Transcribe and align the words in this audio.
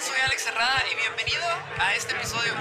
Soy 0.00 0.16
Alex 0.24 0.46
Herrada 0.46 0.84
y 0.92 0.94
bienvenido 0.94 1.42
a 1.78 1.94
este 1.96 2.14
episodio. 2.14 2.54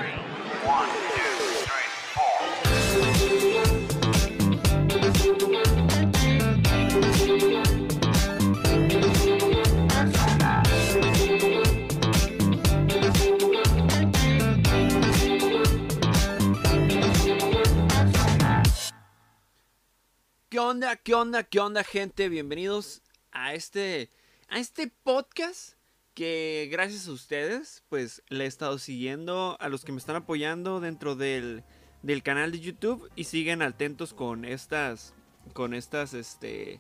¿Qué 20.49 20.59
onda? 20.59 20.95
¿Qué 20.95 21.13
onda? 21.13 21.43
¿Qué 21.43 21.59
onda, 21.59 21.83
gente? 21.83 22.29
Bienvenidos 22.29 23.03
a 23.31 23.53
este 23.53 24.09
a 24.49 24.57
este 24.57 24.87
podcast 24.87 25.76
que 26.17 26.67
gracias 26.71 27.07
a 27.07 27.11
ustedes, 27.11 27.83
pues 27.89 28.23
le 28.29 28.45
he 28.45 28.47
estado 28.47 28.79
siguiendo 28.79 29.55
a 29.59 29.69
los 29.69 29.85
que 29.85 29.91
me 29.91 29.99
están 29.99 30.15
apoyando 30.15 30.79
dentro 30.79 31.15
del, 31.15 31.63
del 32.01 32.23
canal 32.23 32.51
de 32.51 32.59
YouTube 32.59 33.07
y 33.15 33.25
siguen 33.25 33.61
atentos 33.61 34.15
con 34.15 34.43
estas, 34.43 35.13
con 35.53 35.75
estas, 35.75 36.15
este, 36.15 36.79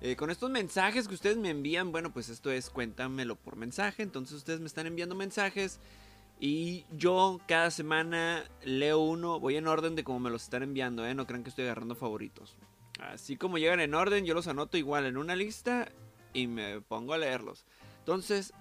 eh, 0.00 0.16
con 0.16 0.30
estos 0.30 0.48
mensajes 0.48 1.06
que 1.06 1.12
ustedes 1.12 1.36
me 1.36 1.50
envían. 1.50 1.92
Bueno, 1.92 2.14
pues 2.14 2.30
esto 2.30 2.50
es 2.50 2.70
cuéntamelo 2.70 3.36
por 3.36 3.56
mensaje. 3.56 4.02
Entonces 4.02 4.38
ustedes 4.38 4.60
me 4.60 4.68
están 4.68 4.86
enviando 4.86 5.14
mensajes 5.14 5.80
y 6.40 6.86
yo 6.96 7.42
cada 7.46 7.70
semana 7.70 8.42
leo 8.64 9.00
uno, 9.00 9.38
voy 9.38 9.56
en 9.56 9.66
orden 9.66 9.96
de 9.96 10.04
como 10.04 10.18
me 10.18 10.30
los 10.30 10.44
están 10.44 10.62
enviando, 10.62 11.06
¿eh? 11.06 11.14
No 11.14 11.26
crean 11.26 11.42
que 11.42 11.50
estoy 11.50 11.66
agarrando 11.66 11.94
favoritos. 11.94 12.56
Así 13.00 13.36
como 13.36 13.58
llegan 13.58 13.80
en 13.80 13.94
orden, 13.94 14.24
yo 14.24 14.32
los 14.32 14.48
anoto 14.48 14.78
igual 14.78 15.04
en 15.04 15.18
una 15.18 15.36
lista 15.36 15.92
y 16.32 16.46
me 16.46 16.80
pongo 16.80 17.12
a 17.12 17.18
leerlos. 17.18 17.66
Entonces, 17.98 18.54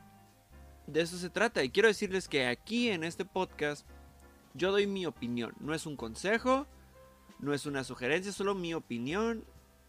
de 0.88 1.02
eso 1.02 1.18
se 1.18 1.30
trata. 1.30 1.64
Y 1.64 1.70
quiero 1.70 1.88
decirles 1.88 2.28
que 2.28 2.48
aquí 2.48 2.90
en 2.90 3.04
este 3.04 3.26
podcast 3.26 3.86
yo 4.54 4.72
doy 4.72 4.88
mi 4.88 5.06
opinión. 5.06 5.54
No 5.60 5.74
es 5.74 5.86
un 5.86 5.96
consejo, 5.96 6.66
no 7.40 7.54
es 7.54 7.66
una 7.66 7.84
sugerencia, 7.84 8.32
solo 8.32 8.56
mi 8.56 8.74
opinión 8.74 9.46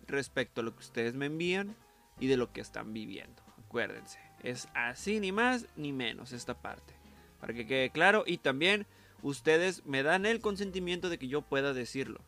respecto 0.07 0.61
a 0.61 0.65
lo 0.65 0.75
que 0.75 0.81
ustedes 0.81 1.15
me 1.15 1.27
envían 1.27 1.75
y 2.21 2.27
de 2.27 2.37
lo 2.37 2.53
que 2.53 2.61
están 2.61 2.93
viviendo. 2.93 3.43
Acuérdense, 3.65 4.19
es 4.43 4.69
así 4.75 5.21
ni 5.21 5.33
más 5.33 5.67
ni 5.77 5.93
menos 5.93 6.33
esta 6.33 6.55
parte. 6.55 6.95
Para 7.41 7.55
que 7.55 7.67
quede 7.67 7.91
claro 7.91 8.25
y 8.27 8.39
también 8.39 8.87
ustedes 9.23 9.85
me 9.87 10.03
dan 10.03 10.27
el 10.27 10.41
consentimiento 10.41 11.09
de 11.09 11.19
que 11.19 11.29
yo 11.29 11.43
pueda 11.43 11.73
decirlo. 11.73 12.21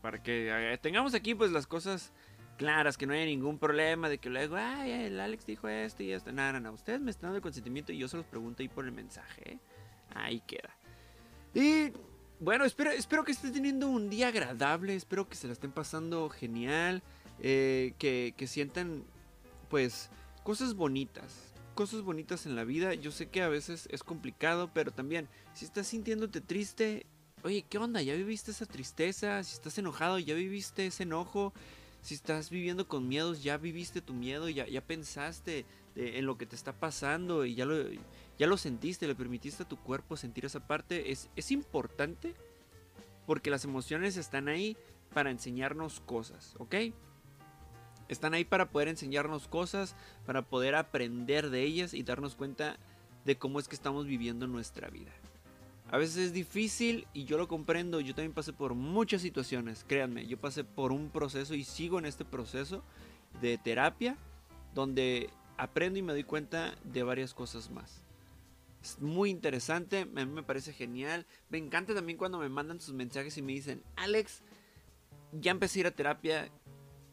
Para 0.00 0.22
que 0.22 0.72
eh, 0.72 0.78
tengamos 0.78 1.14
aquí 1.14 1.34
pues 1.34 1.52
las 1.52 1.66
cosas 1.66 2.12
claras, 2.56 2.96
que 2.96 3.06
no 3.06 3.14
haya 3.14 3.24
ningún 3.24 3.58
problema 3.58 4.08
de 4.08 4.18
que 4.18 4.30
luego, 4.30 4.56
ay, 4.56 4.90
el 4.90 5.20
Alex 5.20 5.46
dijo 5.46 5.68
esto 5.68 6.02
y 6.02 6.12
esto. 6.12 6.32
Nada, 6.32 6.58
nada, 6.60 6.74
ustedes 6.74 7.00
me 7.00 7.10
están 7.10 7.28
dando 7.28 7.36
el 7.36 7.42
consentimiento 7.42 7.92
y 7.92 7.98
yo 7.98 8.08
se 8.08 8.16
los 8.16 8.26
pregunto 8.26 8.62
ahí 8.62 8.68
por 8.68 8.84
el 8.84 8.92
mensaje. 8.92 9.52
¿eh? 9.52 9.58
Ahí 10.14 10.40
queda. 10.46 10.70
Y 11.54 11.92
bueno, 12.40 12.64
espero, 12.64 12.90
espero 12.90 13.24
que 13.24 13.32
estén 13.32 13.52
teniendo 13.52 13.88
un 13.88 14.10
día 14.10 14.28
agradable, 14.28 14.94
espero 14.94 15.28
que 15.28 15.36
se 15.36 15.46
la 15.46 15.52
estén 15.52 15.72
pasando 15.72 16.28
genial, 16.28 17.02
eh, 17.40 17.94
que, 17.98 18.34
que 18.36 18.46
sientan 18.46 19.04
pues 19.68 20.10
cosas 20.42 20.74
bonitas, 20.74 21.52
cosas 21.74 22.02
bonitas 22.02 22.46
en 22.46 22.56
la 22.56 22.64
vida. 22.64 22.94
Yo 22.94 23.10
sé 23.10 23.28
que 23.28 23.42
a 23.42 23.48
veces 23.48 23.88
es 23.90 24.02
complicado, 24.02 24.70
pero 24.72 24.90
también 24.92 25.28
si 25.54 25.64
estás 25.64 25.86
sintiéndote 25.86 26.40
triste, 26.40 27.06
oye, 27.44 27.64
¿qué 27.68 27.78
onda? 27.78 28.02
¿Ya 28.02 28.14
viviste 28.14 28.50
esa 28.50 28.66
tristeza? 28.66 29.42
Si 29.44 29.54
estás 29.54 29.78
enojado, 29.78 30.18
¿ya 30.18 30.34
viviste 30.34 30.86
ese 30.86 31.04
enojo? 31.04 31.52
Si 32.02 32.14
estás 32.14 32.50
viviendo 32.50 32.88
con 32.88 33.08
miedos, 33.08 33.42
ya 33.42 33.56
viviste 33.56 34.02
tu 34.02 34.12
miedo, 34.12 34.48
ya, 34.48 34.80
pensaste 34.82 35.64
en 35.94 36.26
lo 36.26 36.36
que 36.36 36.46
te 36.46 36.56
está 36.56 36.72
pasando 36.72 37.44
y 37.44 37.54
ya 37.54 37.64
lo, 37.64 37.76
ya 38.38 38.46
lo 38.46 38.56
sentiste, 38.56 39.06
le 39.06 39.14
permitiste 39.14 39.62
a 39.62 39.68
tu 39.68 39.76
cuerpo 39.76 40.16
sentir 40.16 40.44
esa 40.44 40.66
parte, 40.66 41.12
es, 41.12 41.30
es 41.36 41.52
importante 41.52 42.34
porque 43.24 43.50
las 43.50 43.64
emociones 43.64 44.16
están 44.16 44.48
ahí 44.48 44.76
para 45.14 45.30
enseñarnos 45.30 46.00
cosas, 46.00 46.54
¿ok? 46.58 46.74
Están 48.08 48.34
ahí 48.34 48.44
para 48.44 48.70
poder 48.70 48.88
enseñarnos 48.88 49.46
cosas, 49.46 49.94
para 50.26 50.42
poder 50.42 50.74
aprender 50.74 51.50
de 51.50 51.62
ellas 51.62 51.94
y 51.94 52.02
darnos 52.02 52.34
cuenta 52.34 52.76
de 53.24 53.38
cómo 53.38 53.60
es 53.60 53.68
que 53.68 53.76
estamos 53.76 54.06
viviendo 54.06 54.48
nuestra 54.48 54.90
vida. 54.90 55.12
A 55.92 55.98
veces 55.98 56.16
es 56.16 56.32
difícil 56.32 57.06
y 57.12 57.26
yo 57.26 57.36
lo 57.36 57.48
comprendo. 57.48 58.00
Yo 58.00 58.14
también 58.14 58.32
pasé 58.32 58.54
por 58.54 58.72
muchas 58.72 59.20
situaciones, 59.20 59.84
créanme. 59.86 60.26
Yo 60.26 60.40
pasé 60.40 60.64
por 60.64 60.90
un 60.90 61.10
proceso 61.10 61.54
y 61.54 61.64
sigo 61.64 61.98
en 61.98 62.06
este 62.06 62.24
proceso 62.24 62.82
de 63.42 63.58
terapia 63.58 64.16
donde 64.74 65.28
aprendo 65.58 65.98
y 65.98 66.02
me 66.02 66.14
doy 66.14 66.24
cuenta 66.24 66.74
de 66.82 67.02
varias 67.02 67.34
cosas 67.34 67.70
más. 67.70 68.02
Es 68.82 69.02
muy 69.02 69.28
interesante, 69.28 70.00
a 70.00 70.06
mí 70.06 70.24
me 70.24 70.42
parece 70.42 70.72
genial. 70.72 71.26
Me 71.50 71.58
encanta 71.58 71.94
también 71.94 72.16
cuando 72.16 72.38
me 72.38 72.48
mandan 72.48 72.80
sus 72.80 72.94
mensajes 72.94 73.36
y 73.36 73.42
me 73.42 73.52
dicen, 73.52 73.82
Alex, 73.96 74.40
ya 75.30 75.50
empecé 75.50 75.78
a 75.78 75.80
ir 75.80 75.86
a 75.88 75.90
terapia 75.90 76.50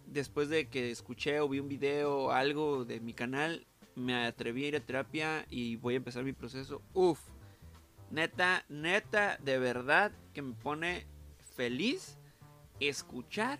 después 0.07 0.47
de 0.47 0.69
que 0.69 0.89
escuché 0.89 1.41
o 1.41 1.49
vi 1.49 1.59
un 1.59 1.67
video 1.67 2.17
o 2.17 2.31
algo 2.31 2.85
de 2.85 3.01
mi 3.01 3.13
canal. 3.13 3.67
Me 3.95 4.25
atreví 4.25 4.63
a 4.63 4.67
ir 4.69 4.75
a 4.77 4.79
terapia 4.79 5.45
y 5.49 5.75
voy 5.75 5.95
a 5.95 5.97
empezar 5.97 6.23
mi 6.23 6.31
proceso. 6.31 6.81
Uf, 6.93 7.19
Neta, 8.11 8.65
neta, 8.69 9.37
de 9.37 9.59
verdad 9.59 10.11
que 10.33 10.41
me 10.41 10.53
pone 10.53 11.05
feliz 11.55 12.17
escuchar 12.79 13.59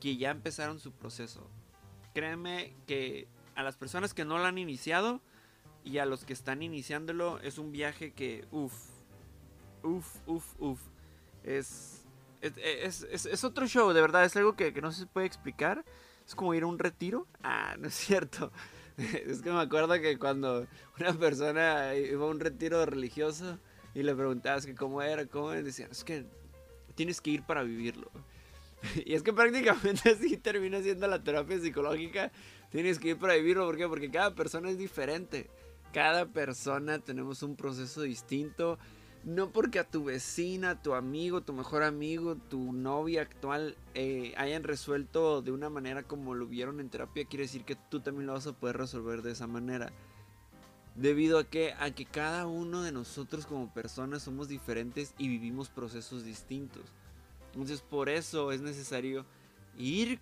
que 0.00 0.16
ya 0.16 0.30
empezaron 0.30 0.78
su 0.78 0.92
proceso. 0.92 1.48
Créeme 2.14 2.76
que 2.86 3.28
a 3.54 3.62
las 3.62 3.76
personas 3.76 4.14
que 4.14 4.24
no 4.24 4.38
lo 4.38 4.44
han 4.44 4.58
iniciado 4.58 5.20
y 5.84 5.98
a 5.98 6.06
los 6.06 6.24
que 6.24 6.32
están 6.32 6.62
iniciándolo 6.62 7.40
es 7.40 7.58
un 7.58 7.72
viaje 7.72 8.12
que, 8.12 8.46
uff, 8.50 8.74
uff, 9.82 10.16
uff, 10.26 10.60
uff. 10.60 10.80
Es 11.42 12.02
es, 12.42 13.06
es, 13.26 13.44
otro 13.44 13.66
show, 13.66 13.92
de 13.92 14.00
verdad, 14.00 14.24
es 14.24 14.36
algo 14.36 14.56
que, 14.56 14.72
que, 14.72 14.82
no 14.82 14.90
se 14.90 15.06
puede 15.06 15.26
explicar. 15.26 15.84
Es 16.26 16.34
como 16.34 16.54
ir 16.54 16.64
a 16.64 16.66
un 16.66 16.78
retiro. 16.78 17.26
Ah, 17.42 17.76
no 17.78 17.88
es 17.88 17.94
cierto. 17.94 18.52
Es 18.98 19.40
que 19.40 19.50
me 19.50 19.60
acuerdo 19.60 19.94
que 19.94 20.18
cuando 20.18 20.66
una 21.00 21.14
persona 21.14 21.94
iba 21.94 22.26
a 22.26 22.28
un 22.28 22.40
retiro 22.40 22.84
religioso, 22.84 23.58
y 23.94 24.02
le 24.02 24.14
preguntabas 24.14 24.66
que 24.66 24.74
cómo 24.74 25.02
era, 25.02 25.26
cómo 25.26 25.50
decía, 25.50 25.88
es 25.90 26.04
que 26.04 26.24
tienes 26.94 27.20
que 27.20 27.30
ir 27.30 27.42
para 27.42 27.62
vivirlo. 27.62 28.10
Y 29.06 29.14
es 29.14 29.22
que 29.22 29.32
prácticamente 29.32 30.10
así 30.16 30.36
termina 30.36 30.82
siendo 30.82 31.06
la 31.06 31.22
terapia 31.22 31.58
psicológica. 31.58 32.32
Tienes 32.70 32.98
que 32.98 33.10
ir 33.10 33.18
para 33.18 33.34
vivirlo, 33.34 33.66
¿por 33.66 33.76
qué? 33.76 33.86
Porque 33.86 34.10
cada 34.10 34.34
persona 34.34 34.70
es 34.70 34.78
diferente. 34.78 35.50
Cada 35.92 36.26
persona 36.26 36.98
tenemos 36.98 37.42
un 37.42 37.54
proceso 37.54 38.02
distinto. 38.02 38.78
No 39.24 39.50
porque 39.50 39.78
a 39.78 39.84
tu 39.84 40.04
vecina, 40.04 40.82
tu 40.82 40.94
amigo, 40.94 41.42
tu 41.42 41.52
mejor 41.52 41.84
amigo, 41.84 42.34
tu 42.34 42.72
novia 42.72 43.22
actual 43.22 43.76
eh, 43.94 44.34
hayan 44.36 44.64
resuelto 44.64 45.42
de 45.42 45.52
una 45.52 45.70
manera 45.70 46.02
como 46.02 46.34
lo 46.34 46.46
vieron 46.46 46.80
en 46.80 46.88
terapia, 46.88 47.24
quiere 47.26 47.44
decir 47.44 47.64
que 47.64 47.76
tú 47.76 48.00
también 48.00 48.26
lo 48.26 48.32
vas 48.32 48.48
a 48.48 48.52
poder 48.52 48.78
resolver 48.78 49.22
de 49.22 49.30
esa 49.30 49.46
manera. 49.46 49.92
Debido 50.94 51.38
a 51.38 51.44
que, 51.44 51.74
a 51.78 51.90
que 51.90 52.04
cada 52.04 52.46
uno 52.46 52.82
de 52.82 52.92
nosotros 52.92 53.46
como 53.46 53.72
personas 53.72 54.22
somos 54.22 54.48
diferentes 54.48 55.14
y 55.18 55.28
vivimos 55.28 55.70
procesos 55.70 56.24
distintos. 56.24 56.82
Entonces 57.52 57.80
por 57.80 58.08
eso 58.08 58.52
es 58.52 58.60
necesario 58.60 59.24
ir 59.76 60.20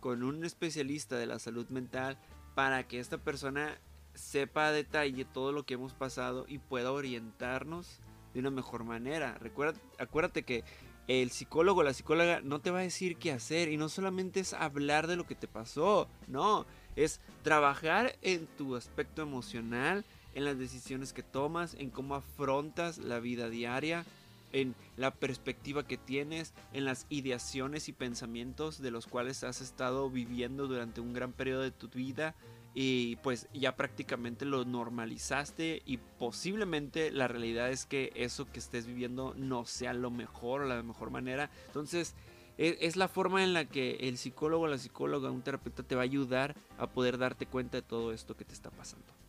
con 0.00 0.22
un 0.22 0.44
especialista 0.44 1.16
de 1.16 1.26
la 1.26 1.38
salud 1.38 1.68
mental 1.68 2.18
para 2.54 2.86
que 2.86 2.98
esta 2.98 3.18
persona 3.18 3.78
sepa 4.14 4.66
a 4.66 4.72
detalle 4.72 5.24
todo 5.24 5.52
lo 5.52 5.64
que 5.64 5.74
hemos 5.74 5.94
pasado 5.94 6.44
y 6.48 6.58
pueda 6.58 6.92
orientarnos 6.92 8.00
de 8.34 8.40
una 8.40 8.50
mejor 8.50 8.84
manera. 8.84 9.38
Recuerda, 9.38 9.78
acuérdate 9.98 10.42
que 10.42 10.64
el 11.08 11.30
psicólogo 11.30 11.80
o 11.80 11.82
la 11.82 11.94
psicóloga 11.94 12.40
no 12.40 12.60
te 12.60 12.70
va 12.70 12.80
a 12.80 12.82
decir 12.82 13.16
qué 13.16 13.32
hacer 13.32 13.68
y 13.68 13.76
no 13.76 13.88
solamente 13.88 14.40
es 14.40 14.52
hablar 14.52 15.06
de 15.06 15.16
lo 15.16 15.26
que 15.26 15.34
te 15.34 15.48
pasó, 15.48 16.08
no, 16.28 16.66
es 16.96 17.20
trabajar 17.42 18.16
en 18.22 18.46
tu 18.46 18.76
aspecto 18.76 19.22
emocional, 19.22 20.04
en 20.34 20.44
las 20.44 20.58
decisiones 20.58 21.12
que 21.12 21.22
tomas, 21.22 21.74
en 21.74 21.90
cómo 21.90 22.14
afrontas 22.14 22.98
la 22.98 23.20
vida 23.20 23.48
diaria, 23.48 24.04
en 24.52 24.74
la 24.96 25.12
perspectiva 25.12 25.86
que 25.86 25.96
tienes, 25.96 26.52
en 26.72 26.84
las 26.84 27.06
ideaciones 27.08 27.88
y 27.88 27.92
pensamientos 27.92 28.80
de 28.82 28.90
los 28.90 29.06
cuales 29.06 29.44
has 29.44 29.60
estado 29.60 30.10
viviendo 30.10 30.66
durante 30.66 31.00
un 31.00 31.12
gran 31.12 31.32
periodo 31.32 31.62
de 31.62 31.70
tu 31.70 31.88
vida 31.88 32.34
y 32.74 33.16
pues 33.16 33.48
ya 33.52 33.76
prácticamente 33.76 34.44
lo 34.44 34.64
normalizaste 34.64 35.82
y 35.84 35.96
posiblemente 35.96 37.10
la 37.10 37.26
realidad 37.26 37.70
es 37.70 37.84
que 37.84 38.12
eso 38.14 38.50
que 38.50 38.60
estés 38.60 38.86
viviendo 38.86 39.34
no 39.36 39.64
sea 39.66 39.92
lo 39.92 40.10
mejor 40.10 40.62
o 40.62 40.66
la 40.66 40.82
mejor 40.82 41.10
manera. 41.10 41.50
Entonces 41.66 42.14
e, 42.58 42.78
es, 42.80 42.96
la 42.96 43.08
forma 43.08 43.42
en 43.42 43.54
la 43.54 43.64
que 43.64 43.96
el 44.00 44.18
psicólogo 44.18 44.68
la 44.68 44.78
psicóloga, 44.78 45.30
un 45.30 45.42
terapeuta 45.42 45.82
te 45.82 45.94
va 45.94 46.02
a 46.02 46.04
ayudar 46.04 46.54
a 46.78 46.86
poder 46.88 47.18
darte 47.18 47.46
cuenta 47.46 47.78
de 47.78 47.82
todo 47.82 48.12
esto 48.12 48.36
que 48.36 48.44
te 48.44 48.54
está 48.54 48.70
pasando. 48.70 49.19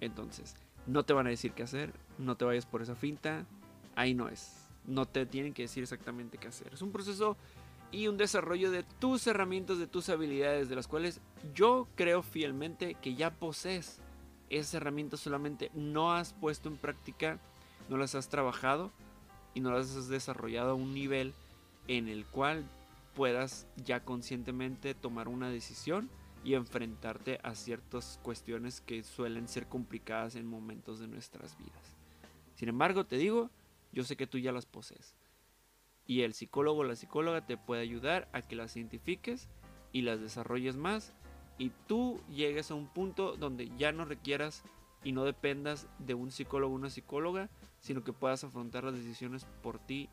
Entonces, 0.00 0.56
no 0.86 1.04
te 1.04 1.12
van 1.12 1.26
a 1.26 1.30
decir 1.30 1.52
qué 1.52 1.62
hacer, 1.62 1.92
no 2.18 2.36
te 2.36 2.44
vayas 2.44 2.66
por 2.66 2.82
esa 2.82 2.94
finta, 2.94 3.46
ahí 3.94 4.14
no 4.14 4.28
es. 4.28 4.66
No 4.86 5.06
te 5.06 5.26
tienen 5.26 5.52
que 5.52 5.62
decir 5.62 5.82
exactamente 5.82 6.38
qué 6.38 6.48
hacer. 6.48 6.72
Es 6.72 6.82
un 6.82 6.90
proceso 6.90 7.36
y 7.92 8.08
un 8.08 8.16
desarrollo 8.16 8.70
de 8.70 8.82
tus 8.82 9.26
herramientas, 9.26 9.78
de 9.78 9.86
tus 9.86 10.08
habilidades, 10.08 10.68
de 10.68 10.76
las 10.76 10.86
cuales 10.86 11.20
yo 11.54 11.88
creo 11.96 12.22
fielmente 12.22 12.94
que 12.94 13.14
ya 13.14 13.30
posees 13.30 14.00
esas 14.48 14.74
herramientas 14.74 15.20
solamente 15.20 15.70
no 15.74 16.12
has 16.12 16.32
puesto 16.32 16.68
en 16.68 16.76
práctica, 16.76 17.38
no 17.88 17.96
las 17.96 18.14
has 18.14 18.28
trabajado 18.28 18.90
y 19.54 19.60
no 19.60 19.70
las 19.70 19.94
has 19.96 20.08
desarrollado 20.08 20.72
a 20.72 20.74
un 20.74 20.94
nivel 20.94 21.34
en 21.88 22.08
el 22.08 22.24
cual 22.26 22.64
puedas 23.14 23.66
ya 23.84 24.00
conscientemente 24.00 24.94
tomar 24.94 25.28
una 25.28 25.50
decisión 25.50 26.08
y 26.44 26.54
enfrentarte 26.54 27.38
a 27.42 27.54
ciertas 27.54 28.18
cuestiones 28.22 28.80
que 28.80 29.02
suelen 29.02 29.48
ser 29.48 29.66
complicadas 29.66 30.36
en 30.36 30.46
momentos 30.46 30.98
de 30.98 31.08
nuestras 31.08 31.56
vidas. 31.58 31.96
Sin 32.54 32.68
embargo, 32.68 33.04
te 33.06 33.16
digo, 33.16 33.50
yo 33.92 34.04
sé 34.04 34.16
que 34.16 34.26
tú 34.26 34.38
ya 34.38 34.52
las 34.52 34.66
posees. 34.66 35.14
Y 36.06 36.22
el 36.22 36.34
psicólogo 36.34 36.80
o 36.80 36.84
la 36.84 36.96
psicóloga 36.96 37.46
te 37.46 37.56
puede 37.56 37.82
ayudar 37.82 38.28
a 38.32 38.42
que 38.42 38.56
las 38.56 38.76
identifiques 38.76 39.48
y 39.92 40.02
las 40.02 40.20
desarrolles 40.20 40.76
más 40.76 41.12
y 41.58 41.70
tú 41.86 42.18
llegues 42.30 42.70
a 42.70 42.74
un 42.74 42.86
punto 42.88 43.36
donde 43.36 43.70
ya 43.76 43.92
no 43.92 44.06
requieras 44.06 44.62
y 45.04 45.12
no 45.12 45.24
dependas 45.24 45.88
de 45.98 46.14
un 46.14 46.30
psicólogo 46.30 46.72
o 46.72 46.76
una 46.76 46.90
psicóloga, 46.90 47.50
sino 47.80 48.02
que 48.02 48.12
puedas 48.12 48.44
afrontar 48.44 48.84
las 48.84 48.94
decisiones 48.94 49.46
por 49.62 49.78
ti 49.78 50.08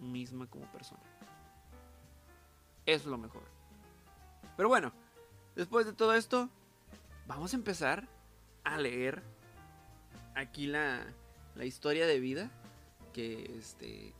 misma 0.00 0.46
como 0.46 0.70
persona. 0.70 1.02
Es 2.86 3.04
lo 3.04 3.18
mejor. 3.18 3.42
Pero 4.56 4.68
bueno, 4.68 4.92
después 5.56 5.86
de 5.86 5.92
todo 5.92 6.14
esto, 6.14 6.48
vamos 7.26 7.52
a 7.52 7.56
empezar 7.56 8.08
a 8.64 8.78
leer 8.78 9.22
aquí 10.34 10.66
la, 10.66 11.06
historia 11.62 12.06
de 12.06 12.20
vida 12.20 12.50
que, 13.12 13.56
este, 13.58 14.14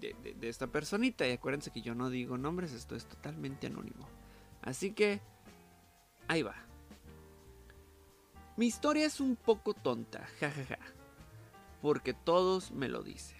de, 0.00 0.48
esta 0.48 0.66
personita. 0.66 1.26
Y 1.26 1.32
acuérdense 1.32 1.70
que 1.70 1.82
yo 1.82 1.94
no 1.94 2.10
digo 2.10 2.38
nombres, 2.38 2.72
esto 2.72 2.96
es 2.96 3.06
totalmente 3.06 3.66
anónimo. 3.66 4.08
Así 4.62 4.92
que, 4.92 5.20
ahí 6.28 6.42
va. 6.42 6.56
Mi 8.56 8.66
historia 8.66 9.06
es 9.06 9.20
un 9.20 9.36
poco 9.36 9.74
tonta, 9.74 10.26
jajaja, 10.40 10.78
porque 11.82 12.14
todos 12.14 12.70
me 12.70 12.88
lo 12.88 13.02
dicen. 13.02 13.36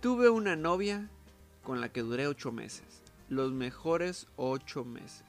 Tuve 0.00 0.28
una 0.28 0.54
novia 0.54 1.08
con 1.62 1.80
la 1.80 1.88
que 1.88 2.02
duré 2.02 2.26
ocho 2.26 2.52
meses, 2.52 3.02
los 3.30 3.52
mejores 3.52 4.26
ocho 4.36 4.84
meses. 4.84 5.24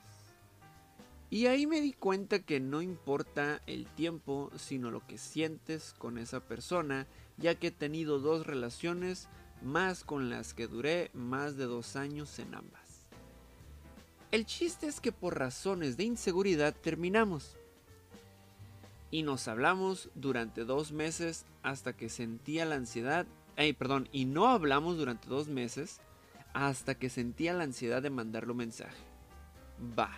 Y 1.29 1.47
ahí 1.47 1.65
me 1.65 1.81
di 1.81 1.93
cuenta 1.93 2.39
que 2.39 2.59
no 2.59 2.81
importa 2.81 3.61
el 3.65 3.87
tiempo, 3.87 4.51
sino 4.57 4.91
lo 4.91 5.05
que 5.05 5.17
sientes 5.17 5.93
con 5.97 6.17
esa 6.17 6.39
persona, 6.39 7.07
ya 7.37 7.55
que 7.55 7.67
he 7.67 7.71
tenido 7.71 8.19
dos 8.19 8.45
relaciones 8.45 9.27
más 9.61 10.03
con 10.03 10.29
las 10.29 10.53
que 10.53 10.67
duré 10.67 11.09
más 11.13 11.57
de 11.57 11.65
dos 11.65 11.95
años 11.95 12.37
en 12.39 12.53
ambas. 12.53 12.85
El 14.31 14.45
chiste 14.45 14.87
es 14.87 14.99
que 14.99 15.11
por 15.11 15.39
razones 15.39 15.97
de 15.97 16.03
inseguridad 16.03 16.75
terminamos. 16.75 17.57
Y 19.09 19.23
nos 19.23 19.47
hablamos 19.47 20.09
durante 20.13 20.65
dos 20.65 20.91
meses 20.91 21.45
hasta 21.63 21.93
que 21.93 22.09
sentía 22.09 22.65
la 22.65 22.75
ansiedad. 22.75 23.25
Ay, 23.55 23.73
perdón, 23.73 24.09
y 24.11 24.25
no 24.25 24.47
hablamos 24.47 24.97
durante 24.97 25.29
dos 25.29 25.47
meses 25.47 26.01
hasta 26.53 26.95
que 26.95 27.09
sentía 27.09 27.53
la 27.53 27.63
ansiedad 27.63 28.01
de 28.01 28.09
mandarle 28.09 28.51
un 28.51 28.57
mensaje. 28.57 29.03
Va, 29.97 30.11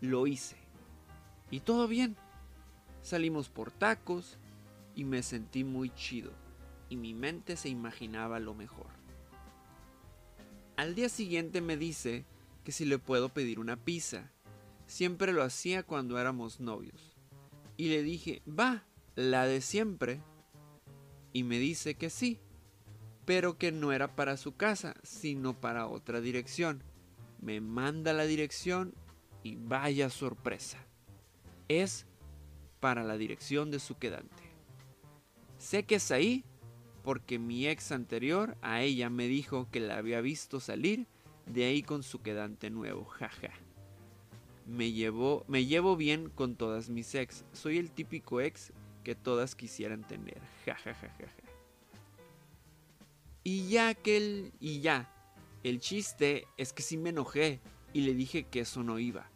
lo 0.00 0.26
hice. 0.26 0.56
Y 1.50 1.60
todo 1.60 1.88
bien. 1.88 2.16
Salimos 3.02 3.48
por 3.48 3.70
tacos 3.70 4.38
y 4.94 5.04
me 5.04 5.22
sentí 5.22 5.64
muy 5.64 5.90
chido 5.90 6.32
y 6.90 6.96
mi 6.96 7.14
mente 7.14 7.56
se 7.56 7.68
imaginaba 7.68 8.40
lo 8.40 8.52
mejor. 8.52 8.88
Al 10.76 10.94
día 10.94 11.08
siguiente 11.08 11.60
me 11.60 11.76
dice 11.76 12.26
que 12.64 12.72
si 12.72 12.84
le 12.84 12.98
puedo 12.98 13.30
pedir 13.30 13.58
una 13.58 13.76
pizza. 13.76 14.30
Siempre 14.86 15.32
lo 15.32 15.44
hacía 15.44 15.84
cuando 15.84 16.18
éramos 16.18 16.58
novios. 16.58 17.16
Y 17.76 17.88
le 17.88 18.02
dije, 18.02 18.42
va, 18.46 18.84
la 19.14 19.46
de 19.46 19.60
siempre. 19.60 20.20
Y 21.32 21.44
me 21.44 21.58
dice 21.58 21.94
que 21.94 22.10
sí, 22.10 22.40
pero 23.24 23.56
que 23.56 23.70
no 23.70 23.92
era 23.92 24.16
para 24.16 24.36
su 24.36 24.56
casa, 24.56 24.94
sino 25.04 25.58
para 25.58 25.86
otra 25.86 26.20
dirección. 26.20 26.82
Me 27.40 27.60
manda 27.60 28.12
la 28.12 28.24
dirección 28.24 28.94
y 29.42 29.56
vaya 29.56 30.10
sorpresa. 30.10 30.78
Es 31.68 32.06
para 32.80 33.04
la 33.04 33.16
dirección 33.16 33.70
de 33.70 33.78
su 33.78 33.98
quedante. 33.98 34.42
Sé 35.58 35.84
que 35.84 35.96
es 35.96 36.10
ahí 36.10 36.44
porque 37.02 37.38
mi 37.38 37.66
ex 37.66 37.92
anterior 37.92 38.56
a 38.62 38.82
ella 38.82 39.10
me 39.10 39.26
dijo 39.26 39.68
que 39.70 39.80
la 39.80 39.96
había 39.96 40.20
visto 40.20 40.60
salir 40.60 41.06
de 41.46 41.64
ahí 41.64 41.82
con 41.82 42.02
su 42.02 42.22
quedante 42.22 42.70
nuevo, 42.70 43.04
jaja. 43.04 43.50
Me, 44.66 44.92
llevo, 44.92 45.44
me 45.48 45.66
llevo 45.66 45.96
bien 45.96 46.30
con 46.30 46.56
todas 46.56 46.88
mis 46.88 47.14
ex, 47.14 47.44
soy 47.52 47.78
el 47.78 47.90
típico 47.90 48.40
ex 48.40 48.72
que 49.04 49.14
todas 49.14 49.54
quisieran 49.54 50.06
tener, 50.06 50.40
jajajaja. 50.64 51.26
Y 53.42 53.68
ya 53.68 53.94
que 53.94 54.16
el... 54.16 54.52
y 54.60 54.80
ya, 54.80 55.12
el 55.64 55.80
chiste 55.80 56.46
es 56.56 56.72
que 56.72 56.82
sí 56.82 56.96
me 56.96 57.10
enojé 57.10 57.60
y 57.92 58.02
le 58.02 58.14
dije 58.14 58.44
que 58.44 58.60
eso 58.60 58.82
no 58.82 58.98
iba. 58.98 59.30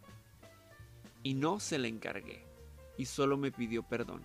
Y 1.23 1.35
no 1.35 1.61
se 1.61 1.79
la 1.79 1.89
encargué, 1.89 2.45
y 2.97 3.07
solo 3.07 3.37
me 3.37 3.53
pidió 3.53 3.83
perdón. 3.83 4.23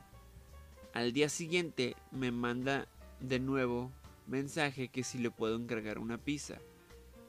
Al 0.94 1.14
día 1.14 1.30
siguiente 1.30 1.96
me 2.12 2.32
manda 2.32 2.88
de 3.20 3.40
nuevo 3.40 3.92
mensaje 4.28 4.90
que 4.90 5.04
si 5.04 5.18
le 5.18 5.32
puedo 5.32 5.56
encargar 5.56 6.00
una 6.00 6.18
pizza. 6.18 6.60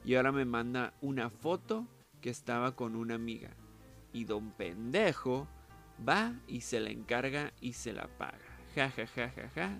Y 0.03 0.15
ahora 0.15 0.31
me 0.31 0.45
manda 0.45 0.93
una 1.01 1.29
foto 1.29 1.87
que 2.21 2.29
estaba 2.29 2.75
con 2.75 2.95
una 2.95 3.15
amiga. 3.15 3.51
Y 4.13 4.25
don 4.25 4.51
pendejo 4.51 5.47
va 6.07 6.33
y 6.47 6.61
se 6.61 6.79
la 6.79 6.89
encarga 6.89 7.53
y 7.61 7.73
se 7.73 7.93
la 7.93 8.07
paga. 8.17 8.39
Ja 8.75 8.89
ja 8.89 9.05
ja 9.07 9.29
ja 9.29 9.49
ja. 9.49 9.79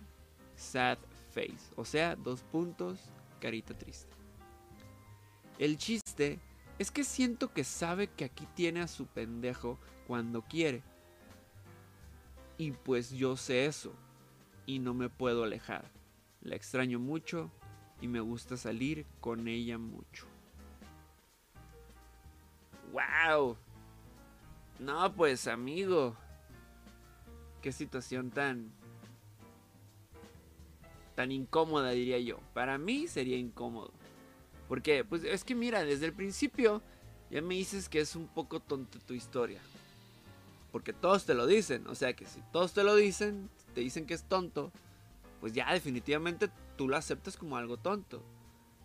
Sad 0.55 0.97
face. 1.33 1.73
O 1.75 1.85
sea, 1.85 2.15
dos 2.15 2.43
puntos, 2.43 2.99
carita 3.39 3.77
triste. 3.77 4.15
El 5.57 5.77
chiste 5.77 6.39
es 6.81 6.89
que 6.89 7.03
siento 7.03 7.53
que 7.53 7.63
sabe 7.63 8.07
que 8.07 8.25
aquí 8.25 8.47
tiene 8.55 8.81
a 8.81 8.87
su 8.87 9.05
pendejo 9.05 9.77
cuando 10.07 10.41
quiere. 10.41 10.81
Y 12.57 12.71
pues 12.71 13.11
yo 13.11 13.37
sé 13.37 13.67
eso. 13.67 13.93
Y 14.65 14.79
no 14.79 14.95
me 14.95 15.07
puedo 15.07 15.43
alejar. 15.43 15.91
La 16.41 16.55
extraño 16.55 16.97
mucho 16.97 17.51
y 18.01 18.07
me 18.07 18.19
gusta 18.19 18.57
salir 18.57 19.05
con 19.19 19.47
ella 19.47 19.77
mucho. 19.77 20.25
¡Wow! 22.91 23.57
No, 24.79 25.13
pues 25.13 25.47
amigo. 25.47 26.15
Qué 27.61 27.71
situación 27.71 28.31
tan... 28.31 28.71
tan 31.13 31.31
incómoda 31.31 31.91
diría 31.91 32.17
yo. 32.17 32.39
Para 32.55 32.79
mí 32.79 33.07
sería 33.07 33.37
incómodo. 33.37 34.00
Porque, 34.71 35.03
pues 35.03 35.25
es 35.25 35.43
que 35.43 35.53
mira, 35.53 35.83
desde 35.83 36.05
el 36.05 36.13
principio 36.13 36.81
ya 37.29 37.41
me 37.41 37.55
dices 37.55 37.89
que 37.89 37.99
es 37.99 38.15
un 38.15 38.29
poco 38.29 38.61
tonta 38.61 38.99
tu 38.99 39.13
historia. 39.13 39.59
Porque 40.71 40.93
todos 40.93 41.25
te 41.25 41.33
lo 41.33 41.45
dicen. 41.45 41.85
O 41.87 41.95
sea 41.95 42.13
que 42.13 42.25
si 42.25 42.39
todos 42.53 42.71
te 42.71 42.85
lo 42.85 42.95
dicen, 42.95 43.49
te 43.75 43.81
dicen 43.81 44.05
que 44.05 44.13
es 44.13 44.23
tonto 44.23 44.71
pues 45.41 45.51
ya 45.51 45.73
definitivamente 45.73 46.49
tú 46.77 46.87
lo 46.87 46.95
aceptas 46.95 47.35
como 47.35 47.57
algo 47.57 47.75
tonto. 47.75 48.23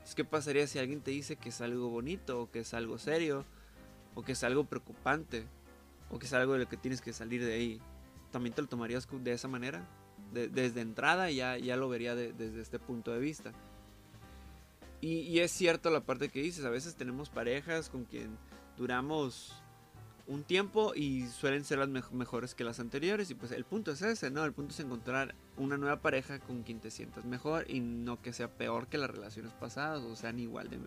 Es 0.02 0.16
que 0.16 0.24
pasaría 0.24 0.66
si 0.66 0.80
alguien 0.80 1.02
te 1.02 1.12
dice 1.12 1.36
que 1.36 1.50
es 1.50 1.60
algo 1.60 1.90
bonito, 1.90 2.40
o 2.42 2.50
que 2.50 2.60
es 2.60 2.74
algo 2.74 2.98
serio, 2.98 3.44
o 4.16 4.24
que 4.24 4.32
es 4.32 4.42
algo 4.42 4.64
preocupante, 4.64 5.44
o 6.10 6.18
que 6.18 6.26
es 6.26 6.32
algo 6.32 6.54
de 6.54 6.60
lo 6.60 6.68
que 6.68 6.78
tienes 6.78 7.00
que 7.00 7.12
salir 7.12 7.44
de 7.44 7.52
ahí. 7.52 7.80
¿También 8.32 8.54
te 8.54 8.62
lo 8.62 8.68
tomarías 8.68 9.06
de 9.08 9.32
esa 9.32 9.46
manera? 9.46 9.86
desde 10.32 10.80
entrada 10.80 11.30
ya, 11.30 11.56
ya 11.56 11.76
lo 11.76 11.88
vería 11.88 12.14
desde 12.14 12.60
este 12.60 12.78
punto 12.78 13.12
de 13.12 13.20
vista. 13.20 13.52
Y, 15.00 15.38
es 15.40 15.52
cierto 15.52 15.90
la 15.90 16.00
parte 16.00 16.30
que 16.30 16.40
dices, 16.40 16.64
a 16.64 16.70
veces 16.70 16.96
tenemos 16.96 17.28
parejas 17.30 17.90
con 17.90 18.04
quien 18.04 18.36
duramos 18.76 19.62
un 20.26 20.42
tiempo 20.42 20.92
y 20.94 21.26
suelen 21.28 21.64
ser 21.64 21.78
las 21.78 21.88
mejores 22.12 22.54
que 22.54 22.64
las 22.64 22.80
anteriores. 22.80 23.30
Y 23.30 23.34
pues 23.34 23.52
el 23.52 23.64
punto 23.64 23.92
es 23.92 24.02
ese, 24.02 24.30
¿no? 24.30 24.44
El 24.44 24.52
punto 24.52 24.72
es 24.72 24.80
encontrar 24.80 25.34
una 25.56 25.76
nueva 25.76 26.00
pareja 26.00 26.40
con 26.40 26.62
quien 26.62 26.80
te 26.80 26.90
sientas 26.90 27.24
mejor 27.24 27.70
y 27.70 27.80
no 27.80 28.20
que 28.22 28.32
sea 28.32 28.48
peor 28.48 28.88
que 28.88 28.98
las 28.98 29.10
relaciones 29.10 29.52
pasadas 29.52 30.02
o 30.02 30.16
sean 30.16 30.38
igual 30.38 30.70
de... 30.70 30.78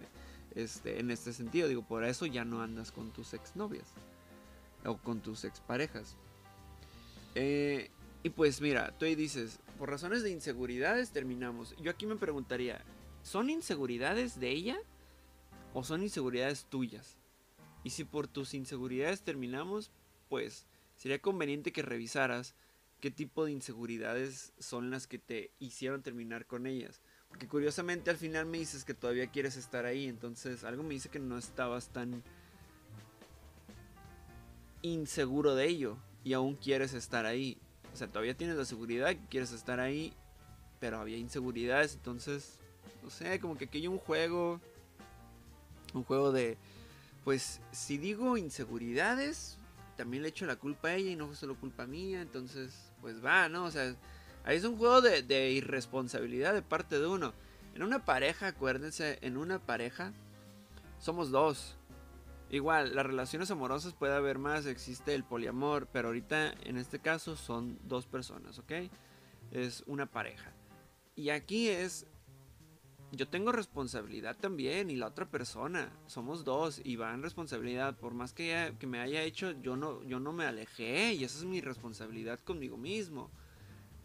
Este, 0.55 0.99
en 0.99 1.11
este 1.11 1.31
sentido, 1.31 1.67
digo, 1.67 1.83
por 1.83 2.03
eso 2.03 2.25
ya 2.25 2.43
no 2.43 2.63
andas 2.63 2.91
con 2.91 3.11
tus 3.11 3.35
exnovias 3.35 3.93
o 4.83 4.97
con 4.97 5.21
tus 5.21 5.45
exparejas. 5.45 6.17
Eh, 7.35 7.91
y 8.23 8.29
pues 8.31 8.59
mira, 8.59 8.91
tú 8.97 9.05
ahí 9.05 9.15
dices, 9.15 9.59
por 9.77 9.89
razones 9.89 10.23
de 10.23 10.31
inseguridades 10.31 11.11
terminamos. 11.11 11.75
Yo 11.81 11.91
aquí 11.91 12.05
me 12.05 12.15
preguntaría, 12.15 12.83
¿son 13.23 13.49
inseguridades 13.49 14.39
de 14.39 14.49
ella 14.49 14.77
o 15.73 15.83
son 15.83 16.03
inseguridades 16.03 16.65
tuyas? 16.65 17.17
Y 17.83 17.91
si 17.91 18.03
por 18.03 18.27
tus 18.27 18.53
inseguridades 18.53 19.21
terminamos, 19.21 19.91
pues 20.27 20.67
sería 20.95 21.21
conveniente 21.21 21.71
que 21.71 21.81
revisaras 21.81 22.55
qué 22.99 23.11
tipo 23.11 23.45
de 23.45 23.51
inseguridades 23.51 24.51
son 24.59 24.91
las 24.91 25.07
que 25.07 25.19
te 25.19 25.51
hicieron 25.59 26.01
terminar 26.01 26.45
con 26.45 26.67
ellas. 26.67 27.01
Porque 27.29 27.47
curiosamente 27.47 28.09
al 28.09 28.17
final 28.17 28.45
me 28.45 28.57
dices 28.57 28.83
que 28.83 28.93
todavía 28.93 29.31
quieres 29.31 29.55
estar 29.55 29.85
ahí, 29.85 30.07
entonces 30.07 30.63
algo 30.63 30.83
me 30.83 30.95
dice 30.95 31.09
que 31.09 31.19
no 31.19 31.38
estabas 31.38 31.89
tan 31.89 32.23
inseguro 34.81 35.55
de 35.55 35.67
ello. 35.67 35.97
y 36.21 36.33
aún 36.33 36.55
quieres 36.55 36.93
estar 36.93 37.25
ahí. 37.25 37.57
O 37.93 37.95
sea, 37.95 38.07
todavía 38.07 38.35
tienes 38.35 38.57
la 38.57 38.65
seguridad 38.65 39.07
que 39.09 39.25
quieres 39.29 39.53
estar 39.53 39.79
ahí, 39.79 40.13
pero 40.79 40.99
había 40.99 41.17
inseguridades, 41.17 41.93
entonces, 41.95 42.58
no 43.09 43.15
sé, 43.15 43.39
como 43.39 43.57
que 43.57 43.65
aquí 43.65 43.79
hay 43.79 43.87
un 43.87 43.97
juego, 43.97 44.61
un 45.95 46.03
juego 46.03 46.31
de, 46.31 46.57
pues, 47.23 47.59
si 47.71 47.97
digo 47.97 48.37
inseguridades, 48.37 49.57
también 49.97 50.21
le 50.21 50.29
echo 50.29 50.45
la 50.45 50.57
culpa 50.57 50.89
a 50.89 50.93
ella 50.93 51.09
y 51.09 51.15
no 51.15 51.33
solo 51.33 51.59
culpa 51.59 51.87
mía, 51.87 52.21
entonces, 52.21 52.91
pues 53.01 53.25
va, 53.25 53.49
¿no? 53.49 53.65
O 53.65 53.71
sea, 53.71 53.95
ahí 54.43 54.57
es 54.57 54.63
un 54.63 54.77
juego 54.77 55.01
de, 55.01 55.23
de 55.23 55.49
irresponsabilidad 55.49 56.53
de 56.53 56.61
parte 56.61 56.99
de 56.99 57.07
uno. 57.07 57.33
En 57.73 57.81
una 57.81 58.05
pareja, 58.05 58.45
acuérdense, 58.45 59.17
en 59.21 59.37
una 59.37 59.57
pareja 59.57 60.13
somos 60.99 61.31
dos. 61.31 61.77
Igual, 62.51 62.95
las 62.95 63.07
relaciones 63.07 63.49
amorosas 63.49 63.93
puede 63.93 64.13
haber 64.13 64.37
más, 64.37 64.67
existe 64.67 65.15
el 65.15 65.23
poliamor, 65.23 65.87
pero 65.91 66.09
ahorita 66.09 66.53
en 66.63 66.77
este 66.77 66.99
caso 66.99 67.35
son 67.35 67.79
dos 67.85 68.05
personas, 68.05 68.59
¿ok? 68.59 68.71
Es 69.51 69.83
una 69.87 70.05
pareja. 70.05 70.53
Y 71.15 71.31
aquí 71.31 71.69
es, 71.69 72.05
yo 73.11 73.27
tengo 73.27 73.51
responsabilidad 73.51 74.37
también 74.37 74.89
y 74.89 74.95
la 74.95 75.07
otra 75.07 75.29
persona, 75.29 75.91
somos 76.07 76.43
dos 76.43 76.81
y 76.83 76.95
va 76.95 77.13
en 77.13 77.23
responsabilidad, 77.23 77.97
por 77.97 78.13
más 78.13 78.33
que, 78.33 78.73
que 78.79 78.87
me 78.87 78.99
haya 78.99 79.23
hecho, 79.23 79.51
yo 79.61 79.75
no, 79.75 80.03
yo 80.03 80.19
no 80.19 80.31
me 80.31 80.45
alejé 80.45 81.13
y 81.13 81.23
esa 81.23 81.39
es 81.39 81.45
mi 81.45 81.61
responsabilidad 81.61 82.39
conmigo 82.39 82.77
mismo. 82.77 83.31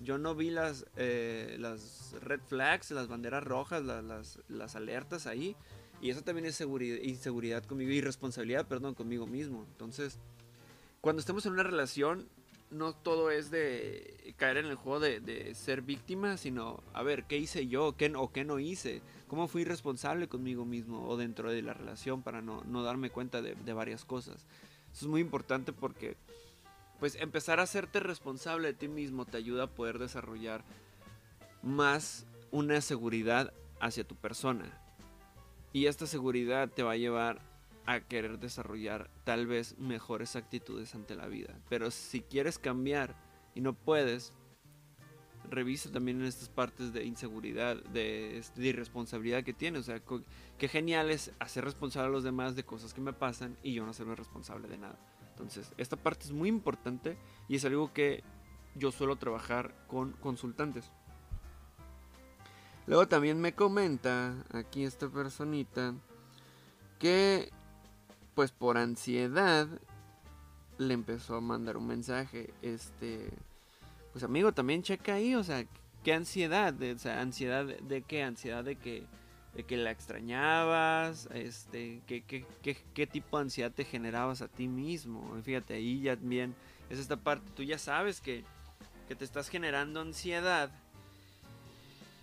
Yo 0.00 0.18
no 0.18 0.34
vi 0.34 0.50
las, 0.50 0.87
eh, 0.96 1.56
las 1.58 2.14
red 2.20 2.40
flags, 2.40 2.90
las 2.90 3.08
banderas 3.08 3.44
rojas, 3.44 3.84
las, 3.84 4.38
las 4.49 4.76
alertas 4.76 5.26
ahí 5.26 5.56
y 6.00 6.11
eso 6.11 6.23
también 6.23 6.46
es 6.46 6.54
seguridad, 6.54 6.99
inseguridad 7.02 7.64
conmigo 7.64 7.90
y 7.90 8.00
responsabilidad, 8.00 8.66
perdón, 8.66 8.94
conmigo 8.94 9.26
mismo. 9.26 9.64
Entonces, 9.73 10.18
cuando 11.00 11.20
estamos 11.20 11.46
en 11.46 11.52
una 11.52 11.62
relación, 11.62 12.28
no 12.75 12.93
todo 12.93 13.31
es 13.31 13.50
de 13.50 14.35
caer 14.37 14.59
en 14.59 14.66
el 14.66 14.75
juego 14.75 15.00
de, 15.00 15.54
ser 15.54 15.83
víctima, 15.83 16.37
sino, 16.37 16.83
a 16.93 17.02
ver, 17.02 17.25
¿qué 17.25 17.38
hice 17.38 17.69
yo? 17.69 17.97
¿Qué, 17.97 18.12
¿O 18.16 18.33
qué 18.33 18.45
no 18.45 18.59
hice? 18.59 19.00
¿Cómo 19.28 19.49
fui 19.49 19.64
responsable 19.64 20.28
conmigo 20.28 20.64
mismo 20.64 21.09
o 21.09 21.16
dentro 21.16 21.50
de 21.50 21.62
la 21.62 21.73
relación 21.73 22.23
para 22.23 22.43
no, 22.43 22.62
no 22.64 22.83
darme 22.83 23.11
cuenta 23.11 23.43
de, 23.43 23.54
de, 23.54 23.73
varias 23.73 24.04
cosas? 24.04 24.47
Eso 24.93 25.07
es 25.07 25.07
muy 25.07 25.21
importante 25.21 25.73
porque, 25.73 26.16
pues, 26.99 27.14
empezar 27.16 27.61
a 27.61 27.62
hacerte 27.62 28.00
responsable 28.00 28.69
de 28.69 28.75
ti 28.75 28.88
mismo 28.88 29.25
te 29.25 29.37
ayuda 29.37 29.64
a 29.64 29.71
poder 29.71 29.99
desarrollar 29.99 30.64
más 31.62 32.26
una 32.50 32.81
seguridad 32.81 33.52
hacia 33.81 34.04
tu 34.04 34.16
persona. 34.16 34.81
Y 35.73 35.87
esta 35.87 36.07
seguridad 36.07 36.69
te 36.69 36.83
va 36.83 36.93
a 36.93 36.97
llevar 36.97 37.40
a 37.87 38.00
querer 38.00 38.38
desarrollar 38.38 39.11
tal 39.25 39.47
vez 39.47 39.79
mejores 39.79 40.37
actitudes 40.37 40.95
ante 40.95 41.14
la 41.14 41.26
vida. 41.26 41.59
Pero 41.69 41.91
si 41.91 42.23
quieres 42.23 42.59
cambiar 42.59 43.14
y 43.55 43.61
no 43.61 43.75
puedes, 43.75 44.33
revisa 45.50 45.91
también 45.91 46.21
en 46.21 46.26
estas 46.26 46.49
partes 46.49 46.93
de 46.93 47.05
inseguridad, 47.05 47.76
de, 47.85 48.43
de, 48.55 48.67
irresponsabilidad 48.67 49.45
que 49.45 49.53
tienes. 49.53 49.83
O 49.83 49.85
sea, 49.85 50.00
qué 50.59 50.69
genial 50.69 51.11
es 51.11 51.33
hacer 51.38 51.64
responsable 51.64 52.09
a 52.09 52.12
los 52.12 52.25
demás 52.25 52.57
de 52.57 52.64
cosas 52.64 52.95
que 52.95 53.00
me 53.00 53.12
pasan 53.12 53.57
y 53.62 53.75
yo 53.75 53.85
no 53.85 53.93
serme 53.93 54.14
responsable 54.14 54.69
de 54.69 54.79
nada. 54.79 54.99
Entonces, 55.31 55.73
esta 55.76 55.97
parte 55.97 56.25
es 56.25 56.33
muy 56.33 56.49
importante 56.49 57.19
y 57.49 57.57
es 57.57 57.64
algo 57.64 57.93
que 57.93 58.23
yo 58.76 58.93
suelo 58.93 59.17
trabajar 59.17 59.75
con 59.88 60.12
consultantes. 60.12 60.91
Luego 62.87 63.09
también 63.09 63.41
me 63.41 63.55
comenta 63.55 64.45
aquí 64.53 64.85
esta 64.85 65.09
personita 65.09 65.95
que 66.99 67.50
pues 68.35 68.53
por 68.53 68.79
ansiedad 68.79 69.69
le 70.79 70.95
empezó 70.95 71.37
a 71.37 71.41
mandar 71.41 71.76
un 71.76 71.87
mensaje. 71.87 72.53
Este, 72.62 73.31
pues 74.12 74.25
amigo, 74.25 74.53
también 74.53 74.83
checa 74.83 75.14
ahí, 75.14 75.35
o 75.35 75.45
sea, 75.45 75.64
qué 76.03 76.12
ansiedad, 76.12 76.75
o 76.81 76.99
sea, 76.99 77.21
ansiedad 77.21 77.64
de, 77.64 78.03
qué, 78.03 78.23
ansiedad 78.23 78.64
de 78.64 78.76
que 78.76 79.07
de 79.55 79.62
que 79.62 79.76
la 79.76 79.93
extrañabas, 79.93 81.29
este, 81.33 82.03
¿qué, 82.07 83.07
tipo 83.07 83.38
de 83.38 83.43
ansiedad 83.43 83.71
te 83.71 83.85
generabas 83.85 84.43
a 84.43 84.49
ti 84.49 84.67
mismo. 84.67 85.41
Fíjate, 85.45 85.75
ahí 85.75 86.00
ya 86.00 86.17
también 86.17 86.57
es 86.91 86.99
esta 86.99 87.17
parte, 87.17 87.49
tú 87.55 87.62
ya 87.62 87.79
sabes 87.79 88.21
que, 88.21 88.45
que 89.07 89.14
te 89.14 89.25
estás 89.25 89.49
generando 89.49 90.00
ansiedad 90.00 90.71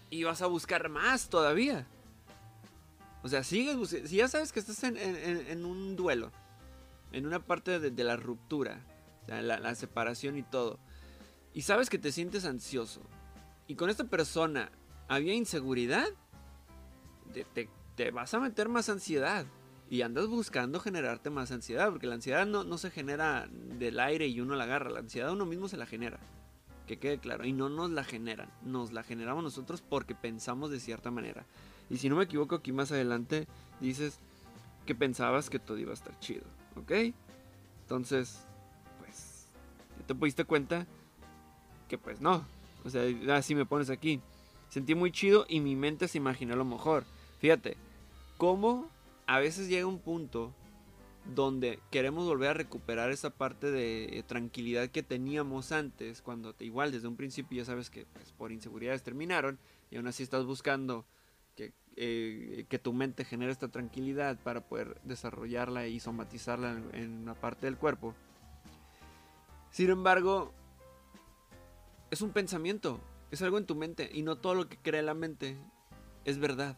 y 0.10 0.26
vas 0.26 0.42
a 0.42 0.48
buscar 0.48 0.90
más 0.90 1.30
todavía. 1.30 1.88
O 3.24 3.30
sea, 3.30 3.44
sigues. 3.44 3.90
Si 3.90 4.16
ya 4.18 4.28
sabes 4.28 4.52
que 4.52 4.60
estás 4.60 4.84
en, 4.84 5.66
un 5.66 5.96
duelo, 5.96 6.32
en 7.12 7.26
una 7.26 7.40
parte 7.40 7.80
de, 7.80 8.04
la 8.04 8.16
ruptura, 8.16 8.82
la, 9.28 9.76
separación 9.76 10.38
y 10.38 10.44
todo, 10.44 10.80
y 11.54 11.62
sabes 11.62 11.90
que 11.90 12.00
te 12.00 12.12
sientes 12.12 12.46
ansioso, 12.46 13.02
y 13.68 13.76
con 13.76 13.90
esta 13.90 14.06
persona 14.06 14.72
había 15.08 15.34
inseguridad, 15.34 16.08
te, 17.96 18.12
vas 18.12 18.34
a 18.34 18.40
meter 18.40 18.70
más 18.70 18.90
ansiedad. 18.90 19.46
Y 19.90 20.04
andas 20.04 20.28
buscando 20.28 20.80
generarte 20.80 21.30
más 21.30 21.52
ansiedad, 21.52 21.90
porque 21.90 22.08
la 22.08 22.16
ansiedad 22.16 22.46
no, 22.46 22.64
no 22.64 22.78
se 22.78 22.92
genera 22.92 23.50
del 23.52 24.00
aire 24.00 24.26
y 24.26 24.40
uno 24.40 24.56
la 24.56 24.64
agarra, 24.64 24.90
la 24.90 25.00
ansiedad 25.00 25.34
uno 25.34 25.46
mismo 25.46 25.68
se 25.68 25.76
la 25.76 25.86
genera 25.86 26.18
que 26.92 27.00
quede 27.00 27.20
claro. 27.20 27.46
Y 27.46 27.54
no 27.54 27.70
nos 27.70 27.90
la 27.90 28.04
generan, 28.04 28.50
nos 28.64 28.92
la 28.92 29.04
generamos 29.04 29.44
nosotros 29.44 29.82
porque 29.82 30.16
pensamos 30.16 30.72
de 30.72 30.80
cierta 30.80 31.12
manera. 31.12 31.46
Y 31.92 31.98
si 31.98 32.08
no 32.08 32.16
me 32.16 32.24
equivoco, 32.24 32.56
aquí 32.56 32.72
más 32.72 32.94
adelante 32.94 33.48
dices 33.82 34.18
que 34.86 34.96
pensabas 34.96 35.50
que 35.50 35.60
todo 35.60 35.78
iba 35.78 35.92
a 35.92 35.94
estar 35.94 36.18
chido, 36.20 36.46
¿ok? 36.78 37.14
Entonces, 37.82 38.46
pues, 39.00 39.48
¿ya 40.00 40.08
te 40.08 40.16
pudiste 40.16 40.46
cuenta? 40.46 40.88
Que 41.90 41.98
pues 41.98 42.22
no. 42.22 42.46
O 42.86 42.90
sea, 42.90 43.04
así 43.36 43.56
me 43.56 43.66
pones 43.66 43.90
aquí. 43.90 44.22
Sentí 44.70 44.96
muy 44.96 45.12
chido 45.12 45.46
y 45.50 45.60
mi 45.60 45.76
mente 45.76 46.08
se 46.08 46.18
imaginó 46.18 46.56
lo 46.56 46.64
mejor. 46.64 47.04
Fíjate, 47.40 47.76
cómo 48.38 48.88
a 49.28 49.40
veces 49.40 49.68
llega 49.68 49.86
un 49.86 50.00
punto 50.00 50.54
donde 51.36 51.80
queremos 51.92 52.26
volver 52.26 52.52
a 52.52 52.54
recuperar 52.54 53.12
esa 53.12 53.32
parte 53.32 53.70
de 53.70 54.24
tranquilidad 54.28 54.88
que 54.88 55.04
teníamos 55.04 55.74
antes, 55.74 56.22
cuando 56.22 56.56
igual 56.60 56.94
desde 56.94 57.10
un 57.10 57.18
principio 57.18 57.58
ya 57.58 57.66
sabes 57.66 57.90
que 57.90 58.06
pues, 58.14 58.32
por 58.32 58.54
inseguridades 58.54 59.04
terminaron 59.04 59.60
y 59.92 59.98
aún 59.98 60.08
así 60.08 60.24
estás 60.24 60.46
buscando 60.46 61.06
que, 61.56 61.74
eh, 61.96 62.66
que 62.70 62.80
tu 62.80 62.94
mente 62.94 63.26
genere 63.26 63.52
esta 63.52 63.70
tranquilidad 63.70 64.38
para 64.40 64.62
poder 64.62 65.00
desarrollarla 65.04 65.88
y 65.88 66.00
somatizarla 66.00 66.72
en, 66.72 66.96
en 66.96 67.12
una 67.24 67.34
parte 67.34 67.66
del 67.66 67.78
cuerpo. 67.78 68.16
Sin 69.72 69.90
embargo, 69.90 70.54
es 72.10 72.22
un 72.22 72.32
pensamiento, 72.32 73.00
es 73.32 73.42
algo 73.42 73.58
en 73.58 73.66
tu 73.66 73.76
mente 73.76 74.10
y 74.12 74.22
no 74.22 74.38
todo 74.38 74.56
lo 74.56 74.68
que 74.68 74.78
cree 74.78 75.02
la 75.02 75.14
mente 75.14 75.58
es 76.26 76.38
verdad. 76.38 76.78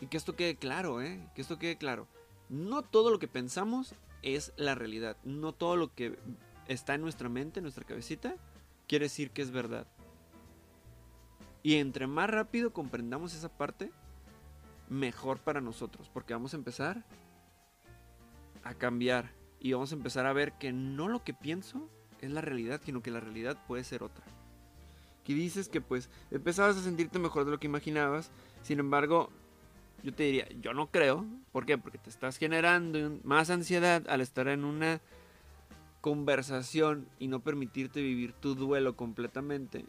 Y 0.00 0.06
que 0.06 0.16
esto 0.16 0.34
quede 0.34 0.56
claro, 0.56 1.00
¿eh? 1.00 1.24
Que 1.34 1.42
esto 1.42 1.60
quede 1.60 1.78
claro. 1.78 2.08
No 2.48 2.82
todo 2.82 3.10
lo 3.10 3.20
que 3.20 3.28
pensamos 3.28 3.94
es 4.22 4.52
la 4.56 4.74
realidad. 4.74 5.16
No 5.22 5.52
todo 5.52 5.76
lo 5.76 5.94
que 5.94 6.18
está 6.66 6.94
en 6.94 7.02
nuestra 7.02 7.28
mente, 7.28 7.60
en 7.60 7.64
nuestra 7.64 7.84
cabecita, 7.84 8.34
quiere 8.88 9.04
decir 9.04 9.30
que 9.30 9.42
es 9.42 9.52
verdad. 9.52 9.86
Y 11.62 11.76
entre 11.76 12.06
más 12.06 12.28
rápido 12.28 12.72
comprendamos 12.72 13.34
esa 13.34 13.48
parte, 13.48 13.90
mejor 14.88 15.38
para 15.38 15.60
nosotros. 15.60 16.10
Porque 16.12 16.34
vamos 16.34 16.54
a 16.54 16.56
empezar 16.56 17.04
a 18.64 18.74
cambiar. 18.74 19.30
Y 19.60 19.72
vamos 19.72 19.92
a 19.92 19.94
empezar 19.94 20.26
a 20.26 20.32
ver 20.32 20.52
que 20.54 20.72
no 20.72 21.08
lo 21.08 21.22
que 21.22 21.34
pienso 21.34 21.88
es 22.20 22.30
la 22.30 22.40
realidad, 22.40 22.80
sino 22.84 23.02
que 23.02 23.10
la 23.10 23.20
realidad 23.20 23.56
puede 23.66 23.84
ser 23.84 24.02
otra. 24.02 24.24
Que 25.24 25.34
dices 25.34 25.68
que 25.68 25.80
pues 25.80 26.10
empezabas 26.32 26.76
a 26.76 26.82
sentirte 26.82 27.20
mejor 27.20 27.44
de 27.44 27.52
lo 27.52 27.60
que 27.60 27.68
imaginabas. 27.68 28.32
Sin 28.62 28.80
embargo, 28.80 29.30
yo 30.02 30.12
te 30.12 30.24
diría, 30.24 30.48
yo 30.60 30.74
no 30.74 30.88
creo. 30.90 31.24
¿Por 31.52 31.64
qué? 31.64 31.78
Porque 31.78 31.98
te 31.98 32.10
estás 32.10 32.38
generando 32.38 33.20
más 33.22 33.50
ansiedad 33.50 34.08
al 34.08 34.20
estar 34.20 34.48
en 34.48 34.64
una 34.64 35.00
conversación 36.00 37.06
y 37.20 37.28
no 37.28 37.38
permitirte 37.40 38.02
vivir 38.02 38.32
tu 38.32 38.56
duelo 38.56 38.96
completamente 38.96 39.84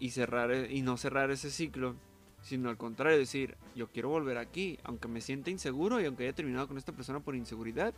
y 0.00 0.10
cerrar 0.10 0.50
e, 0.50 0.74
y 0.74 0.82
no 0.82 0.96
cerrar 0.96 1.30
ese 1.30 1.50
ciclo, 1.50 1.94
sino 2.42 2.68
al 2.68 2.76
contrario 2.76 3.16
decir, 3.16 3.56
yo 3.76 3.86
quiero 3.86 4.08
volver 4.08 4.38
aquí, 4.38 4.80
aunque 4.82 5.06
me 5.06 5.20
sienta 5.20 5.50
inseguro 5.50 6.00
y 6.00 6.06
aunque 6.06 6.24
haya 6.24 6.34
terminado 6.34 6.66
con 6.66 6.78
esta 6.78 6.92
persona 6.92 7.20
por 7.20 7.36
inseguridad, 7.36 7.94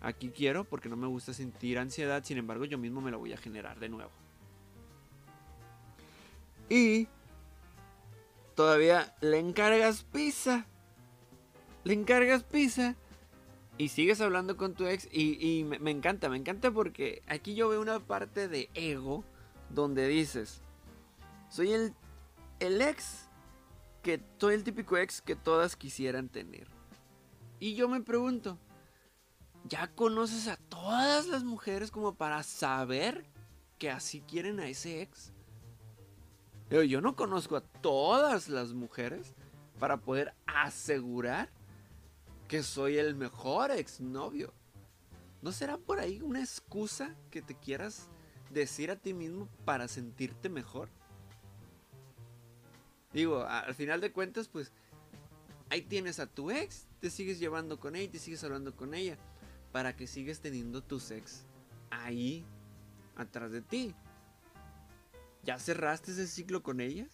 aquí 0.00 0.28
quiero 0.28 0.62
porque 0.62 0.88
no 0.88 0.96
me 0.96 1.08
gusta 1.08 1.34
sentir 1.34 1.78
ansiedad, 1.78 2.22
sin 2.22 2.38
embargo 2.38 2.64
yo 2.64 2.78
mismo 2.78 3.00
me 3.00 3.10
la 3.10 3.16
voy 3.16 3.32
a 3.32 3.36
generar 3.36 3.80
de 3.80 3.88
nuevo. 3.88 4.12
Y 6.68 7.08
todavía 8.54 9.16
le 9.20 9.40
encargas 9.40 10.04
pizza 10.04 10.66
le 11.88 11.94
encargas 11.94 12.42
pizza 12.42 12.96
y 13.78 13.88
sigues 13.88 14.20
hablando 14.20 14.58
con 14.58 14.74
tu 14.74 14.86
ex 14.86 15.08
y, 15.10 15.64
me, 15.64 15.90
encanta, 15.90 16.28
me 16.28 16.36
encanta 16.36 16.70
porque 16.70 17.22
aquí 17.28 17.54
yo 17.54 17.70
veo 17.70 17.80
una 17.80 17.98
parte 17.98 18.46
de 18.46 18.68
ego 18.74 19.24
donde 19.70 20.06
dices, 20.06 20.60
soy 21.48 21.72
el, 21.72 21.94
ex 22.60 23.28
que 24.02 24.22
soy 24.38 24.54
el 24.54 24.64
típico 24.64 24.96
ex 24.96 25.20
que 25.20 25.36
todas 25.36 25.76
quisieran 25.76 26.28
tener. 26.28 26.68
Y 27.60 27.74
yo 27.74 27.88
me 27.88 28.00
pregunto, 28.00 28.58
ya 29.64 29.88
conoces 29.88 30.48
a 30.48 30.56
todas 30.56 31.26
las 31.26 31.44
mujeres 31.44 31.90
como 31.90 32.14
para 32.14 32.42
saber 32.42 33.26
que 33.78 33.90
así 33.90 34.20
quieren 34.20 34.60
a 34.60 34.68
ese 34.68 35.02
ex. 35.02 35.32
Pero 36.68 36.82
yo 36.82 37.00
no 37.00 37.16
conozco 37.16 37.56
a 37.56 37.62
todas 37.62 38.48
las 38.48 38.72
mujeres 38.72 39.34
para 39.78 39.96
poder 39.96 40.34
asegurar 40.46 41.48
que 42.46 42.62
soy 42.62 42.98
el 42.98 43.14
mejor 43.14 43.70
exnovio. 43.70 44.52
¿No 45.40 45.52
será 45.52 45.78
por 45.78 46.00
ahí 46.00 46.20
una 46.20 46.40
excusa 46.40 47.14
que 47.30 47.42
te 47.42 47.54
quieras 47.54 48.08
decir 48.50 48.90
a 48.90 48.96
ti 48.96 49.14
mismo 49.14 49.48
para 49.64 49.86
sentirte 49.88 50.48
mejor? 50.48 50.88
Digo, 53.12 53.44
al 53.44 53.74
final 53.74 54.00
de 54.00 54.12
cuentas, 54.12 54.48
pues 54.48 54.72
ahí 55.70 55.82
tienes 55.82 56.20
a 56.20 56.26
tu 56.26 56.50
ex, 56.50 56.86
te 57.00 57.10
sigues 57.10 57.38
llevando 57.38 57.78
con 57.80 57.96
ella, 57.96 58.10
te 58.12 58.18
sigues 58.18 58.44
hablando 58.44 58.74
con 58.76 58.94
ella, 58.94 59.16
para 59.72 59.96
que 59.96 60.06
sigues 60.06 60.40
teniendo 60.40 60.82
tu 60.82 61.00
ex 61.10 61.44
ahí, 61.90 62.44
atrás 63.16 63.50
de 63.50 63.62
ti. 63.62 63.94
¿Ya 65.42 65.58
cerraste 65.58 66.12
ese 66.12 66.26
ciclo 66.26 66.62
con 66.62 66.80
ellas? 66.80 67.08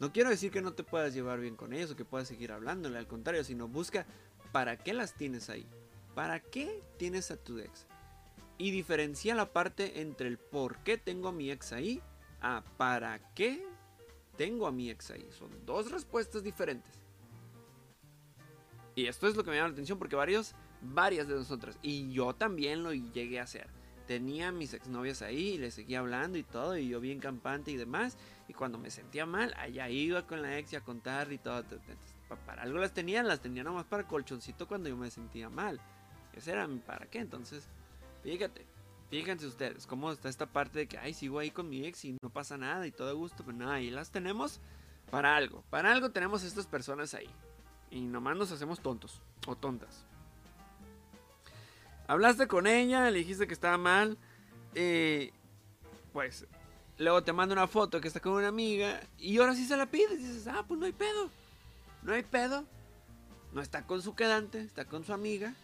No 0.00 0.12
quiero 0.12 0.30
decir 0.30 0.50
que 0.50 0.62
no 0.62 0.72
te 0.72 0.82
puedas 0.82 1.14
llevar 1.14 1.38
bien 1.38 1.54
con 1.54 1.72
ellas 1.72 1.92
o 1.92 1.96
que 1.96 2.04
puedas 2.04 2.26
seguir 2.26 2.50
hablándole, 2.50 2.98
al 2.98 3.06
contrario, 3.06 3.44
sino 3.44 3.68
busca 3.68 4.04
para 4.50 4.76
qué 4.76 4.92
las 4.92 5.14
tienes 5.14 5.48
ahí. 5.48 5.66
¿Para 6.16 6.40
qué 6.40 6.82
tienes 6.98 7.30
a 7.30 7.36
tu 7.36 7.58
ex? 7.58 7.86
Y 8.58 8.72
diferencia 8.72 9.34
la 9.34 9.52
parte 9.52 10.00
entre 10.00 10.26
el 10.26 10.38
por 10.38 10.78
qué 10.78 10.98
tengo 10.98 11.28
a 11.28 11.32
mi 11.32 11.50
ex 11.50 11.72
ahí 11.72 12.02
a 12.40 12.64
para 12.76 13.32
qué 13.34 13.64
tengo 14.42 14.66
a 14.66 14.72
mi 14.72 14.90
ex 14.90 15.12
ahí. 15.12 15.24
Son 15.30 15.50
dos 15.64 15.92
respuestas 15.92 16.42
diferentes. 16.42 16.92
Y 18.96 19.06
esto 19.06 19.28
es 19.28 19.36
lo 19.36 19.44
que 19.44 19.50
me 19.50 19.56
llama 19.56 19.68
la 19.68 19.74
atención 19.74 20.00
porque 20.00 20.16
varios, 20.16 20.56
varias 20.80 21.28
de 21.28 21.36
nosotras, 21.36 21.78
y 21.80 22.12
yo 22.12 22.34
también 22.34 22.82
lo 22.82 22.92
llegué 22.92 23.38
a 23.38 23.44
hacer. 23.44 23.68
Tenía 24.08 24.48
a 24.48 24.52
mis 24.52 24.74
exnovias 24.74 25.22
ahí 25.22 25.50
y 25.50 25.58
les 25.58 25.74
seguía 25.74 26.00
hablando 26.00 26.38
y 26.38 26.42
todo, 26.42 26.76
y 26.76 26.88
yo 26.88 26.98
bien 26.98 27.20
campante 27.20 27.70
y 27.70 27.76
demás. 27.76 28.16
Y 28.48 28.52
cuando 28.52 28.78
me 28.78 28.90
sentía 28.90 29.26
mal, 29.26 29.54
allá 29.56 29.88
iba 29.88 30.26
con 30.26 30.42
la 30.42 30.58
ex 30.58 30.72
y 30.72 30.76
a 30.76 30.80
contar 30.80 31.32
y 31.32 31.38
todo. 31.38 31.64
Para 32.44 32.62
algo 32.62 32.78
las 32.78 32.92
tenía, 32.92 33.22
las 33.22 33.40
tenía 33.40 33.62
nomás 33.62 33.84
para 33.84 34.08
colchoncito 34.08 34.66
cuando 34.66 34.88
yo 34.88 34.96
me 34.96 35.12
sentía 35.12 35.50
mal. 35.50 35.80
Ese 36.34 36.50
era 36.50 36.66
mi 36.66 36.80
para 36.80 37.06
qué. 37.06 37.20
Entonces, 37.20 37.68
fíjate, 38.24 38.66
fíjense 39.12 39.46
ustedes 39.46 39.86
cómo 39.86 40.10
está 40.10 40.30
esta 40.30 40.46
parte 40.46 40.78
de 40.78 40.88
que, 40.88 40.96
ay, 40.96 41.12
sigo 41.12 41.38
ahí 41.38 41.50
con 41.50 41.68
mi 41.68 41.84
ex 41.84 42.06
y 42.06 42.16
no 42.22 42.30
pasa 42.30 42.56
nada 42.56 42.86
y 42.86 42.92
todo 42.92 43.10
a 43.10 43.12
gusto. 43.12 43.44
Pero 43.44 43.58
nada, 43.58 43.74
ahí 43.74 43.90
las 43.90 44.10
tenemos 44.10 44.58
para 45.10 45.36
algo. 45.36 45.62
Para 45.68 45.92
algo 45.92 46.10
tenemos 46.10 46.42
estas 46.42 46.66
personas 46.66 47.12
ahí. 47.12 47.28
Y 47.90 48.00
nomás 48.00 48.38
nos 48.38 48.50
hacemos 48.52 48.80
tontos 48.80 49.20
o 49.46 49.54
tontas. 49.54 50.06
Hablaste 52.06 52.48
con 52.48 52.66
ella, 52.66 53.10
le 53.10 53.18
dijiste 53.18 53.46
que 53.46 53.52
estaba 53.52 53.76
mal. 53.76 54.16
Eh, 54.74 55.30
pues 56.14 56.46
luego 56.96 57.22
te 57.22 57.34
manda 57.34 57.52
una 57.52 57.66
foto 57.66 58.00
que 58.00 58.08
está 58.08 58.20
con 58.20 58.32
una 58.32 58.48
amiga 58.48 59.00
y 59.18 59.36
ahora 59.36 59.54
sí 59.54 59.66
se 59.66 59.76
la 59.76 59.84
pides. 59.84 60.20
Y 60.20 60.26
dices, 60.26 60.46
ah, 60.46 60.64
pues 60.66 60.80
no 60.80 60.86
hay 60.86 60.92
pedo. 60.92 61.28
No 62.02 62.14
hay 62.14 62.22
pedo. 62.22 62.64
No 63.52 63.60
está 63.60 63.86
con 63.86 64.00
su 64.00 64.14
quedante, 64.14 64.62
está 64.62 64.86
con 64.86 65.04
su 65.04 65.12
amiga. 65.12 65.54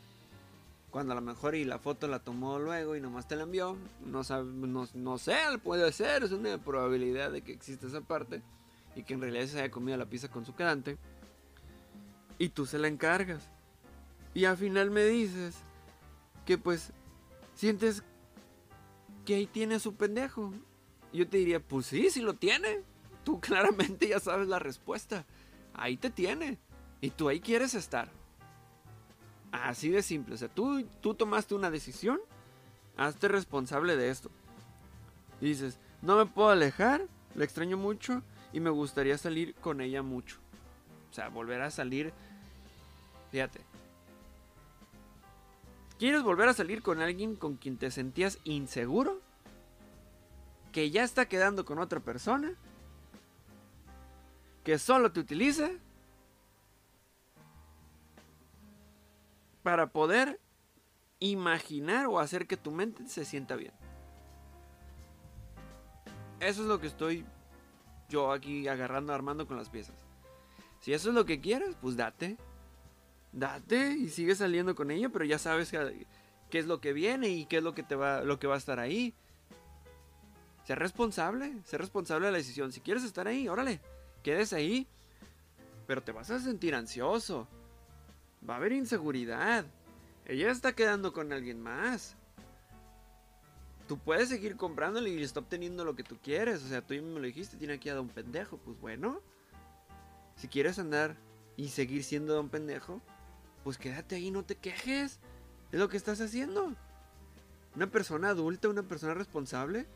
Cuando 0.99 1.13
a 1.13 1.15
lo 1.15 1.23
mejor 1.23 1.55
y 1.55 1.65
la 1.65 1.79
foto 1.79 2.09
la 2.09 2.19
tomó 2.19 2.59
luego 2.59 2.97
y 2.97 3.01
nomás 3.01 3.29
te 3.29 3.37
la 3.37 3.45
envió. 3.45 3.77
No, 4.05 4.23
no, 4.29 4.89
no 4.95 5.19
sé, 5.19 5.37
puede 5.63 5.93
ser. 5.93 6.25
Es 6.25 6.33
una 6.33 6.59
probabilidad 6.59 7.31
de 7.31 7.43
que 7.43 7.53
exista 7.53 7.87
esa 7.87 8.01
parte. 8.01 8.43
Y 8.97 9.05
que 9.05 9.15
en 9.15 9.21
realidad 9.21 9.47
se 9.47 9.61
haya 9.61 9.71
comido 9.71 9.97
la 9.97 10.07
pizza 10.07 10.27
con 10.27 10.45
su 10.45 10.57
quedante. 10.57 10.99
Y 12.37 12.49
tú 12.49 12.67
se 12.67 12.81
la 12.81 12.89
encargas. 12.89 13.49
Y 14.35 14.47
al 14.47 14.57
final 14.57 14.91
me 14.91 15.05
dices 15.05 15.55
que 16.45 16.59
pues 16.59 16.91
sientes 17.55 18.03
que 19.25 19.37
ahí 19.37 19.47
tiene 19.47 19.79
su 19.79 19.95
pendejo. 19.95 20.53
Yo 21.13 21.29
te 21.29 21.37
diría, 21.37 21.61
pues 21.61 21.87
sí, 21.87 22.11
sí 22.11 22.21
lo 22.23 22.35
tiene. 22.35 22.83
Tú 23.23 23.39
claramente 23.41 24.09
ya 24.09 24.19
sabes 24.19 24.49
la 24.49 24.59
respuesta. 24.59 25.25
Ahí 25.75 25.97
te 25.97 26.11
tiene. 26.11 26.59
Y 27.01 27.11
tú 27.11 27.29
ahí 27.29 27.39
quieres 27.39 27.75
estar. 27.75 28.11
Así 29.53 29.91
de 29.91 30.03
simple. 30.03 30.35
O 30.35 30.39
sea, 30.39 30.49
tú, 30.49 30.85
tú 31.01 31.15
tomaste 31.15 31.55
una 31.55 31.71
decisión. 31.71 32.21
Hazte 32.97 33.29
responsable 33.29 33.97
de 33.97 34.11
esto. 34.11 34.31
Dices, 35.41 35.79
no 36.03 36.17
me 36.17 36.27
puedo 36.27 36.51
alejar. 36.51 37.07
La 37.35 37.45
extraño 37.45 37.77
mucho. 37.77 38.23
Y 38.53 38.61
me 38.61 38.71
gustaría 38.71 39.19
salir 39.19 39.55
con 39.57 39.81
ella 39.81 40.03
mucho. 40.03 40.39
O 41.11 41.15
sea, 41.15 41.29
volver 41.29 41.63
a 41.63 41.71
salir. 41.71 42.13
Fíjate. 43.31 43.61
¿Quieres 45.99 46.23
volver 46.23 46.49
a 46.49 46.55
salir 46.55 46.83
con 46.83 47.01
alguien 47.01 47.35
con 47.35 47.57
quien 47.57 47.77
te 47.77 47.91
sentías 47.91 48.39
inseguro? 48.45 49.21
¿Que 50.73 50.91
ya 50.91 51.03
está 51.03 51.27
quedando 51.29 51.65
con 51.65 51.79
otra 51.79 52.01
persona? 52.01 52.53
¿Que 54.63 54.79
solo 54.79 55.11
te 55.11 55.21
utiliza? 55.21 55.71
Para 59.69 59.91
poder 59.91 60.41
imaginar 61.19 62.07
o 62.07 62.21
hacer 62.21 62.47
que 62.47 62.57
tu 62.57 62.71
mente 62.71 63.07
se 63.07 63.27
sienta 63.27 63.55
bien. 63.55 63.75
Eso 66.41 66.63
es 66.63 66.69
lo 66.69 66.81
que 66.81 66.87
estoy 66.87 67.27
yo 68.09 68.33
aquí 68.33 68.67
agarrando, 68.67 69.13
armando 69.13 69.47
con 69.47 69.59
las 69.59 69.69
piezas. 69.69 69.95
Si 70.81 70.95
eso 70.95 71.11
es 71.11 71.15
lo 71.15 71.27
que 71.27 71.43
quieres, 71.43 71.77
pues 71.83 71.99
date 71.99 72.39
date 73.31 73.91
y 73.91 74.09
sigue 74.09 74.35
saliendo 74.35 74.75
con 74.75 74.91
ella, 74.91 75.11
pero 75.11 75.27
ya 75.27 75.39
sabes 75.39 75.71
qué 75.71 76.59
es 76.59 76.65
lo 76.65 76.81
que 76.81 76.95
viene 76.95 77.29
y 77.29 77.45
qué 77.45 77.59
es 77.59 77.63
lo 77.63 77.75
que 77.75 77.83
te 77.83 77.95
va, 77.95 78.23
lo 78.23 78.39
que 78.39 78.47
va 78.47 78.55
a 78.55 78.59
estar 78.59 78.81
ahí. 78.81 79.13
Sé 80.65 80.77
responsable, 80.77 81.53
sé 81.67 81.77
responsable 81.77 82.25
de 82.25 82.33
la 82.33 82.39
decisión. 82.39 82.73
Si 82.73 82.81
quieres 82.81 83.05
estar 83.05 83.29
ahí, 83.29 83.49
órale, 83.49 83.83
quedes 84.23 84.55
ahí. 84.55 84.87
Pero 85.87 86.03
te 86.03 86.13
vas 86.13 86.31
a 86.31 86.41
sentir 86.41 86.75
ansioso. 86.75 87.47
Va 88.47 88.55
a 88.55 88.57
haber 88.57 88.73
inseguridad. 88.73 89.65
Ella 90.27 90.51
está 90.51 90.75
quedando 90.75 91.13
con 91.13 91.33
alguien 91.33 91.63
más. 91.63 92.17
Tú 93.87 93.99
puedes 93.99 94.29
seguir 94.29 94.57
comprándole 94.57 95.09
y 95.09 95.23
está 95.23 95.41
obteniendo 95.41 95.85
lo 95.85 95.97
que 95.97 96.03
tú 96.03 96.19
quieres. 96.23 96.63
O 96.63 96.69
sea, 96.69 96.83
tú 96.83 96.95
me 96.95 97.21
lo 97.21 97.23
dijiste, 97.23 97.57
tiene 97.57 97.75
aquí 97.75 97.89
a 97.89 97.95
don 97.95 98.09
pendejo. 98.09 98.59
Pues 98.59 98.79
bueno, 98.81 99.23
si 100.37 100.49
quieres 100.49 100.79
andar 100.79 101.17
y 101.57 101.69
seguir 101.69 102.05
siendo 102.05 102.35
don 102.35 102.51
pendejo, 102.51 103.01
pues 103.65 103.79
quédate 103.79 104.17
ahí, 104.17 104.31
no 104.31 104.45
te 104.45 104.57
quejes. 104.57 105.19
Es 105.73 105.79
lo 105.79 105.89
que 105.89 105.97
estás 105.97 106.21
haciendo. 106.21 106.75
Una 107.75 107.91
persona 107.91 108.29
adulta, 108.29 108.69
una 108.69 108.83
persona 108.83 109.15
responsable, 109.15 109.87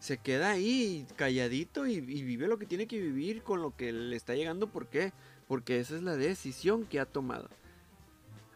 se 0.00 0.16
queda 0.16 0.50
ahí 0.50 1.06
calladito 1.16 1.86
y, 1.86 2.00
vive 2.00 2.48
lo 2.48 2.58
que 2.58 2.66
tiene 2.66 2.86
que 2.86 3.00
vivir 3.00 3.42
con 3.42 3.62
lo 3.62 3.76
que 3.76 3.92
le 3.92 4.16
está 4.16 4.34
llegando. 4.34 4.66
¿Por 4.66 4.88
qué? 4.88 5.12
Porque 5.50 5.80
esa 5.80 5.96
es 5.96 6.04
la 6.04 6.16
decisión 6.16 6.86
que 6.86 7.00
ha 7.00 7.06
tomado. 7.06 7.48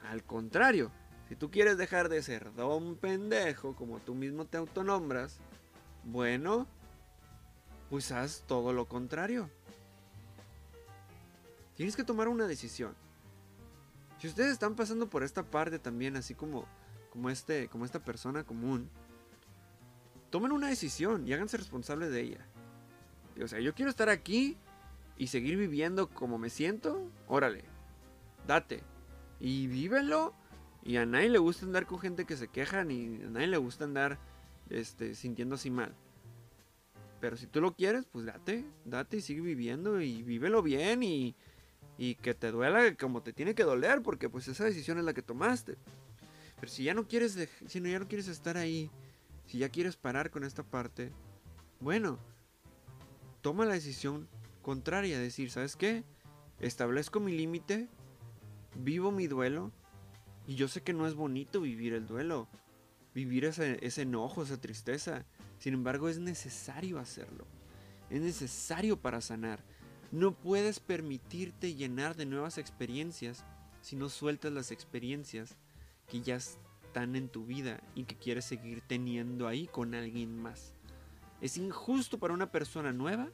Al 0.09 0.23
contrario, 0.23 0.93
si 1.29 1.35
tú 1.35 1.51
quieres 1.51 1.77
dejar 1.77 2.09
de 2.09 2.23
ser 2.23 2.55
don 2.55 2.95
pendejo, 2.95 3.75
como 3.75 3.99
tú 3.99 4.15
mismo 4.15 4.45
te 4.45 4.59
autonombras, 4.59 5.39
bueno, 6.05 6.69
pues 7.91 8.13
haz 8.13 8.45
todo 8.47 8.73
lo 8.73 8.87
contrario. 8.87 9.51
Tienes 11.75 11.97
que 11.97 12.05
tomar 12.05 12.29
una 12.29 12.47
decisión. 12.47 12.95
Si 14.21 14.29
ustedes 14.29 14.53
están 14.53 14.77
pasando 14.77 15.11
por 15.11 15.25
esta 15.25 15.43
parte 15.43 15.81
también, 15.81 16.15
así 16.15 16.37
como, 16.37 16.65
como, 17.11 17.29
este, 17.29 17.67
como 17.67 17.85
esta 17.85 18.05
persona 18.05 18.45
común, 18.45 18.89
tomen 20.31 20.53
una 20.53 20.69
decisión 20.69 21.27
y 21.27 21.33
háganse 21.33 21.57
responsables 21.57 22.13
de 22.13 22.21
ella. 22.21 22.47
O 23.43 23.49
sea, 23.49 23.59
yo 23.59 23.75
quiero 23.75 23.91
estar 23.91 24.09
aquí 24.09 24.57
y 25.17 25.29
seguir 25.29 25.57
viviendo 25.57 26.09
como 26.09 26.39
me 26.39 26.51
siento. 26.51 27.11
Órale, 27.27 27.65
date. 28.47 28.83
Y 29.41 29.67
vívelo. 29.67 30.35
Y 30.83 30.97
a 30.97 31.07
nadie 31.07 31.31
le 31.31 31.39
gusta 31.39 31.65
andar 31.65 31.87
con 31.87 31.99
gente 31.99 32.27
que 32.27 32.37
se 32.37 32.49
queja, 32.49 32.85
ni 32.85 33.23
a 33.23 33.31
nadie 33.31 33.47
le 33.47 33.57
gusta 33.57 33.85
andar 33.85 34.19
este, 34.69 35.15
sintiendo 35.15 35.55
así 35.55 35.71
mal. 35.71 35.95
Pero 37.21 37.39
si 37.39 37.47
tú 37.47 37.63
lo 37.63 37.75
quieres, 37.75 38.05
pues 38.05 38.27
date, 38.27 38.67
date 38.85 39.17
y 39.17 39.21
sigue 39.23 39.41
viviendo 39.41 40.01
y 40.03 40.23
vívelo 40.23 40.63
bien 40.63 41.03
y, 41.03 41.35
y 41.97 42.17
que 42.17 42.35
te 42.35 42.51
duela 42.51 42.95
como 42.97 43.23
te 43.23 43.33
tiene 43.33 43.55
que 43.55 43.65
doler 43.65 44.03
porque 44.03 44.29
pues 44.29 44.47
esa 44.47 44.65
decisión 44.65 44.99
es 44.99 45.05
la 45.05 45.15
que 45.15 45.23
tomaste. 45.23 45.79
Pero 46.61 46.71
si 46.71 46.85
ya 46.85 46.93
no 46.93 47.09
quieres 47.09 47.39
si 47.67 47.81
no, 47.81 47.89
ya 47.89 47.99
no 47.99 48.09
quieres 48.09 48.29
estar 48.29 48.59
ahí, 48.59 48.91
si 49.47 49.59
ya 49.59 49.71
quieres 49.71 49.97
parar 49.97 50.31
con 50.31 50.45
esta 50.45 50.63
parte, 50.63 51.13
bueno, 51.81 52.19
toma 53.41 53.65
la 53.65 53.75
decisión 53.75 54.29
contraria, 54.65 55.21
decir, 55.21 55.53
¿sabes 55.53 55.77
qué? 55.77 56.03
Establezco 56.59 57.21
mi 57.21 57.31
límite, 57.31 57.89
vivo 58.75 59.13
mi 59.13 59.29
duelo 59.29 59.71
y 60.49 60.57
yo 60.57 60.67
sé 60.67 60.83
que 60.83 60.93
no 60.93 61.07
es 61.07 61.15
bonito 61.15 61.61
vivir 61.61 61.93
el 61.93 62.09
duelo, 62.09 62.49
vivir 63.15 63.45
ese, 63.45 63.79
ese 63.87 64.03
enojo, 64.03 64.43
esa 64.43 64.61
tristeza. 64.61 65.25
Sin 65.59 65.75
embargo, 65.75 66.09
es 66.09 66.19
necesario 66.19 66.99
hacerlo. 66.99 67.47
Es 68.11 68.21
necesario 68.21 69.01
para 69.01 69.21
sanar. 69.21 69.63
No 70.11 70.33
puedes 70.33 70.81
permitirte 70.81 71.75
llenar 71.75 72.17
de 72.17 72.27
nuevas 72.27 72.59
experiencias 72.59 73.45
si 73.83 73.97
no 73.97 74.09
sueltas 74.09 74.53
las 74.53 74.73
experiencias 74.73 75.57
que 76.09 76.21
ya 76.21 76.37
están 76.37 77.17
en 77.17 77.29
tu 77.29 77.45
vida 77.45 77.81
y 77.95 78.05
que 78.05 78.17
quieres 78.17 78.45
seguir 78.45 78.81
teniendo 78.81 79.47
ahí 79.47 79.67
con 79.67 79.95
alguien 79.95 80.39
más. 80.41 80.75
Es 81.41 81.59
injusto 81.59 82.19
para 82.19 82.33
una 82.33 82.51
persona 82.51 82.93
nueva 82.93 83.29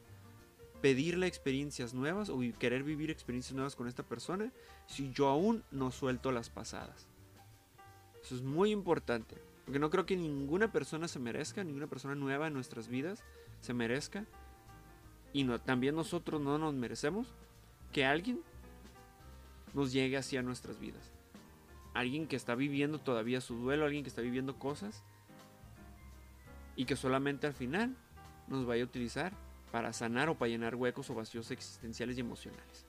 pedirle 0.80 1.26
experiencias 1.26 1.94
nuevas 1.94 2.28
o 2.28 2.38
querer 2.58 2.82
vivir 2.82 3.10
experiencias 3.10 3.54
nuevas 3.54 3.76
con 3.76 3.88
esta 3.88 4.02
persona 4.02 4.52
si 4.86 5.12
yo 5.12 5.28
aún 5.28 5.62
no 5.70 5.90
suelto 5.90 6.32
las 6.32 6.50
pasadas. 6.50 7.06
Eso 8.22 8.34
es 8.34 8.42
muy 8.42 8.70
importante. 8.70 9.36
Porque 9.64 9.78
no 9.78 9.90
creo 9.90 10.06
que 10.06 10.16
ninguna 10.16 10.72
persona 10.72 11.08
se 11.08 11.18
merezca, 11.18 11.62
ninguna 11.62 11.86
persona 11.86 12.14
nueva 12.14 12.48
en 12.48 12.54
nuestras 12.54 12.88
vidas 12.88 13.22
se 13.60 13.74
merezca. 13.74 14.24
Y 15.32 15.44
no, 15.44 15.60
también 15.60 15.94
nosotros 15.94 16.40
no 16.40 16.58
nos 16.58 16.74
merecemos 16.74 17.28
que 17.92 18.04
alguien 18.04 18.40
nos 19.74 19.92
llegue 19.92 20.16
hacia 20.16 20.42
nuestras 20.42 20.80
vidas. 20.80 21.12
Alguien 21.94 22.26
que 22.26 22.36
está 22.36 22.54
viviendo 22.54 22.98
todavía 22.98 23.40
su 23.40 23.56
duelo, 23.56 23.84
alguien 23.84 24.02
que 24.02 24.08
está 24.08 24.22
viviendo 24.22 24.58
cosas 24.58 25.04
y 26.76 26.84
que 26.84 26.96
solamente 26.96 27.46
al 27.46 27.54
final 27.54 27.96
nos 28.48 28.66
vaya 28.66 28.82
a 28.82 28.86
utilizar 28.86 29.32
para 29.70 29.92
sanar 29.92 30.28
o 30.28 30.36
para 30.36 30.48
llenar 30.48 30.74
huecos 30.74 31.10
o 31.10 31.14
vacíos 31.14 31.50
existenciales 31.50 32.16
y 32.16 32.20
emocionales. 32.20 32.86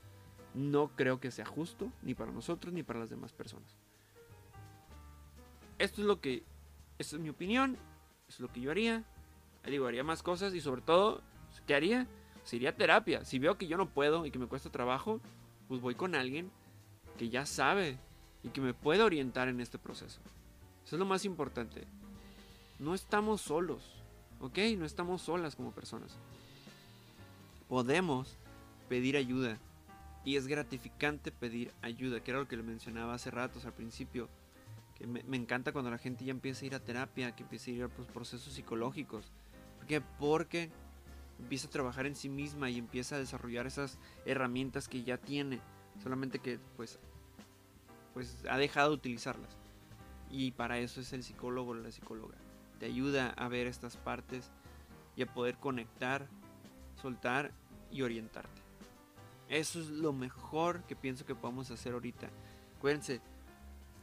No 0.54 0.88
creo 0.96 1.20
que 1.20 1.30
sea 1.30 1.46
justo 1.46 1.90
ni 2.02 2.14
para 2.14 2.32
nosotros 2.32 2.74
ni 2.74 2.82
para 2.82 3.00
las 3.00 3.10
demás 3.10 3.32
personas. 3.32 3.76
Esto 5.78 6.00
es 6.00 6.06
lo 6.06 6.20
que, 6.20 6.42
esta 6.98 7.16
es 7.16 7.22
mi 7.22 7.28
opinión, 7.28 7.76
es 8.28 8.40
lo 8.40 8.48
que 8.48 8.60
yo 8.60 8.70
haría. 8.70 9.04
Digo, 9.64 9.86
haría 9.86 10.04
más 10.04 10.22
cosas 10.22 10.54
y 10.54 10.60
sobre 10.60 10.82
todo, 10.82 11.22
¿qué 11.66 11.74
haría? 11.74 12.06
Sería 12.44 12.70
a 12.70 12.76
terapia. 12.76 13.24
Si 13.24 13.38
veo 13.38 13.56
que 13.56 13.68
yo 13.68 13.76
no 13.76 13.88
puedo 13.88 14.26
y 14.26 14.30
que 14.30 14.38
me 14.38 14.46
cuesta 14.46 14.70
trabajo, 14.70 15.20
pues 15.68 15.80
voy 15.80 15.94
con 15.94 16.14
alguien 16.14 16.50
que 17.16 17.28
ya 17.28 17.46
sabe 17.46 17.98
y 18.42 18.48
que 18.48 18.60
me 18.60 18.74
puede 18.74 19.02
orientar 19.02 19.48
en 19.48 19.60
este 19.60 19.78
proceso. 19.78 20.20
Eso 20.84 20.96
es 20.96 20.98
lo 20.98 21.06
más 21.06 21.24
importante. 21.24 21.86
No 22.80 22.94
estamos 22.94 23.40
solos, 23.40 24.02
¿ok? 24.40 24.58
No 24.76 24.84
estamos 24.84 25.22
solas 25.22 25.54
como 25.54 25.70
personas 25.70 26.18
podemos 27.72 28.36
pedir 28.90 29.16
ayuda. 29.16 29.56
Y 30.26 30.36
es 30.36 30.46
gratificante 30.46 31.32
pedir 31.32 31.72
ayuda, 31.80 32.20
que 32.20 32.30
era 32.30 32.40
lo 32.40 32.46
que 32.46 32.58
le 32.58 32.62
mencionaba 32.62 33.14
hace 33.14 33.30
ratos 33.30 33.64
al 33.64 33.72
principio. 33.72 34.28
Que 34.94 35.06
me, 35.06 35.38
encanta 35.38 35.72
cuando 35.72 35.90
la 35.90 35.96
gente 35.96 36.22
ya 36.22 36.32
empieza 36.32 36.64
a 36.64 36.66
ir 36.66 36.74
a 36.74 36.80
terapia, 36.80 37.34
que 37.34 37.44
empieza 37.44 37.70
a 37.70 37.74
ir 37.74 37.82
a 37.84 37.88
pues, 37.88 38.06
procesos 38.08 38.52
psicológicos. 38.52 39.32
¿Por 39.78 39.86
qué? 39.86 40.02
Porque 40.02 40.68
empieza 41.38 41.66
a 41.66 41.70
trabajar 41.70 42.04
en 42.04 42.14
sí 42.14 42.28
misma 42.28 42.68
y 42.68 42.76
empieza 42.76 43.16
a 43.16 43.20
desarrollar 43.20 43.66
esas 43.66 43.98
herramientas 44.26 44.86
que 44.86 45.02
ya 45.02 45.16
tiene. 45.16 45.58
Solamente 46.02 46.40
que 46.40 46.58
pues, 46.76 46.98
pues 48.12 48.44
ha 48.50 48.58
dejado 48.58 48.90
de 48.90 48.96
utilizarlas. 48.96 49.56
Y 50.30 50.50
para 50.50 50.78
eso 50.78 51.00
es 51.00 51.14
el 51.14 51.22
psicólogo 51.22 51.70
o 51.70 51.74
la 51.74 51.90
psicóloga. 51.90 52.36
Te 52.78 52.84
ayuda 52.84 53.30
a 53.30 53.48
ver 53.48 53.66
estas 53.66 53.96
partes 53.96 54.50
y 55.16 55.22
a 55.22 55.26
poder 55.26 55.56
conectar, 55.56 56.28
soltar 57.00 57.54
y 57.92 58.02
orientarte. 58.02 58.62
Eso 59.48 59.80
es 59.80 59.88
lo 59.88 60.12
mejor 60.12 60.82
que 60.84 60.96
pienso 60.96 61.26
que 61.26 61.34
podemos 61.34 61.70
hacer 61.70 61.92
ahorita. 61.92 62.28
Acuérdense, 62.78 63.20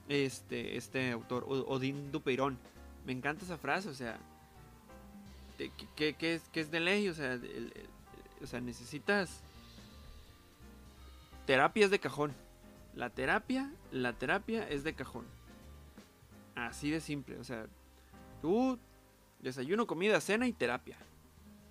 este, 0.08 0.78
este 0.78 1.12
autor, 1.12 1.46
Odín 1.48 2.12
Dupeirón, 2.12 2.58
me 3.06 3.14
encanta 3.14 3.46
esa 3.46 3.58
frase, 3.58 3.90
o 3.90 3.94
sea, 3.94 4.20
que, 5.96 6.16
es, 6.20 6.44
es, 6.54 6.72
de 6.72 6.80
ley, 6.80 7.10
o 7.10 7.14
sea, 7.14 7.40
o 8.42 8.48
sea, 8.48 8.62
necesitas 8.62 9.42
terapias 11.46 11.90
de 11.90 12.00
cajón. 12.00 12.34
La 12.96 13.10
terapia, 13.10 13.72
la 13.92 14.14
terapia 14.14 14.68
es 14.70 14.84
de 14.84 14.94
cajón. 14.94 15.26
Así 16.56 16.92
de 16.92 17.02
simple, 17.02 17.38
o 17.38 17.44
sea, 17.44 17.66
tú 18.42 18.78
desayuno, 19.40 19.88
comida, 19.88 20.22
cena 20.22 20.48
y 20.48 20.54
terapia. 20.54 20.98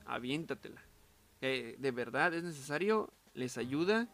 Aviéntatela 0.07 0.88
de 1.41 1.91
verdad 1.91 2.35
es 2.35 2.43
necesario, 2.43 3.13
les 3.35 3.59
ayuda 3.59 4.09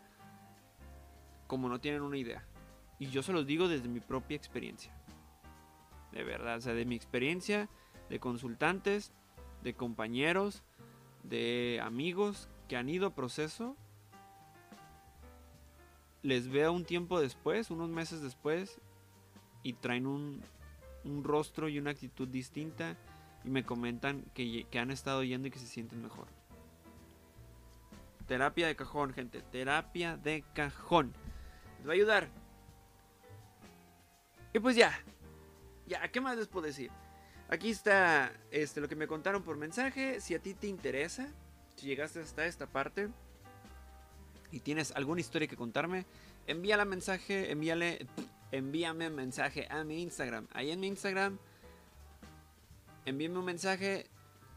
como 1.47 1.69
no 1.69 1.81
tienen 1.81 2.03
una 2.03 2.17
idea. 2.17 2.45
Y 2.99 3.07
yo 3.07 3.23
se 3.23 3.33
los 3.33 3.47
digo 3.47 3.69
desde 3.69 3.89
mi 3.89 4.01
propia 4.01 4.37
experiencia. 4.37 4.93
De 6.13 6.23
verdad, 6.25 6.59
o 6.59 6.61
sea, 6.61 6.75
de 6.75 6.85
mi 6.85 6.95
experiencia, 6.95 7.69
de 8.09 8.21
consultantes, 8.21 9.13
de 9.63 9.75
compañeros, 9.75 10.63
de 11.23 11.81
amigos 11.83 12.49
que 12.69 12.77
han 12.77 12.89
ido 12.89 13.07
a 13.09 13.15
proceso. 13.15 13.77
Les 16.23 16.49
veo 16.49 16.73
un 16.73 16.85
tiempo 16.85 17.21
después, 17.21 17.71
unos 17.71 17.91
meses 17.91 18.23
después, 18.23 18.81
y 19.63 19.75
traen 19.75 20.07
un, 20.07 20.41
un 21.05 21.25
rostro 21.25 21.69
y 21.69 21.79
una 21.79 21.91
actitud 21.91 22.29
distinta 22.29 22.97
y 23.45 23.51
me 23.51 23.65
comentan 23.65 24.25
que, 24.35 24.67
que 24.71 24.79
han 24.79 24.91
estado 24.91 25.23
yendo 25.23 25.49
y 25.49 25.51
que 25.51 25.59
se 25.59 25.67
sienten 25.67 26.03
mejor. 26.03 26.27
Terapia 28.27 28.67
de 28.67 28.77
cajón, 28.77 29.13
gente. 29.13 29.43
Terapia 29.43 30.17
de 30.17 30.45
cajón. 30.55 31.13
Les 31.79 31.89
va 31.89 31.91
a 31.91 31.95
ayudar. 31.95 32.29
Y 34.53 34.59
pues 34.61 34.77
ya. 34.77 34.99
Ya, 35.87 36.09
¿qué 36.09 36.21
más 36.21 36.37
les 36.37 36.49
puedo 36.49 36.67
decir? 36.67 36.91
Aquí 37.49 37.71
está 37.71 38.33
este, 38.51 38.81
lo 38.81 38.89
que 38.89 38.97
me 38.97 39.07
contaron 39.07 39.43
por 39.43 39.57
mensaje. 39.57 40.21
Si 40.21 40.35
a 40.35 40.39
ti 40.39 40.55
te 40.55 40.67
interesa, 40.67 41.29
si 41.77 41.87
llegaste 41.87 42.21
hasta 42.21 42.47
esta 42.47 42.67
parte 42.67 43.11
y 44.51 44.61
tienes 44.61 44.93
alguna 44.93 45.21
historia 45.21 45.47
que 45.47 45.57
contarme, 45.57 46.07
envíala 46.47 46.85
mensaje, 46.85 47.51
envíale, 47.51 48.07
envíame 48.51 49.11
mensaje 49.11 49.67
a 49.71 49.85
mi 49.85 50.01
Instagram. 50.03 50.47
Ahí 50.53 50.71
en 50.71 50.81
mi 50.81 50.87
Instagram, 50.87 51.39
envíame 53.05 53.39
un 53.39 53.45
mensaje. 53.45 54.07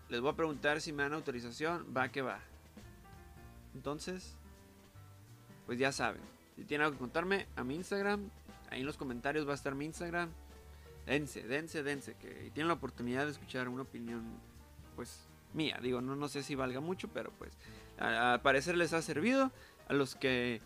Les 0.08 0.22
voy 0.22 0.32
a 0.32 0.36
preguntar 0.36 0.80
si 0.80 0.94
me 0.94 1.04
dan 1.04 1.14
autorización. 1.14 1.94
Va 1.96 2.10
que 2.10 2.22
va. 2.22 2.40
Entonces, 3.78 4.36
pues 5.68 5.78
ya 5.78 5.92
saben. 5.92 6.22
Si 6.56 6.64
tienen 6.64 6.86
algo 6.86 6.98
que 6.98 7.00
contarme, 7.00 7.46
a 7.56 7.64
mi 7.64 7.76
Instagram. 7.76 8.28
Ahí 8.72 8.80
en 8.80 8.88
los 8.88 8.98
comentarios 8.98 9.48
va 9.48 9.52
a 9.52 9.56
estar 9.56 9.76
mi 9.76 9.86
Instagram. 9.86 10.32
Dense, 11.06 11.44
dense, 11.44 11.84
dense. 11.84 12.16
Que 12.16 12.50
tienen 12.56 12.70
la 12.70 12.74
oportunidad 12.74 13.26
de 13.26 13.32
escuchar 13.32 13.70
una 13.70 13.84
opinión, 13.84 14.24
pues 14.96 15.28
mía. 15.54 15.78
Digo, 15.80 16.02
no, 16.02 16.16
no 16.16 16.28
sé 16.28 16.42
si 16.42 16.56
valga 16.56 16.80
mucho, 16.80 17.08
pero 17.10 17.32
pues 17.38 17.56
al 18.00 18.42
parecer 18.42 18.76
les 18.76 18.94
ha 18.94 19.04
servido. 19.04 19.52
A 19.88 19.94
los 19.94 20.16
que 20.16 20.60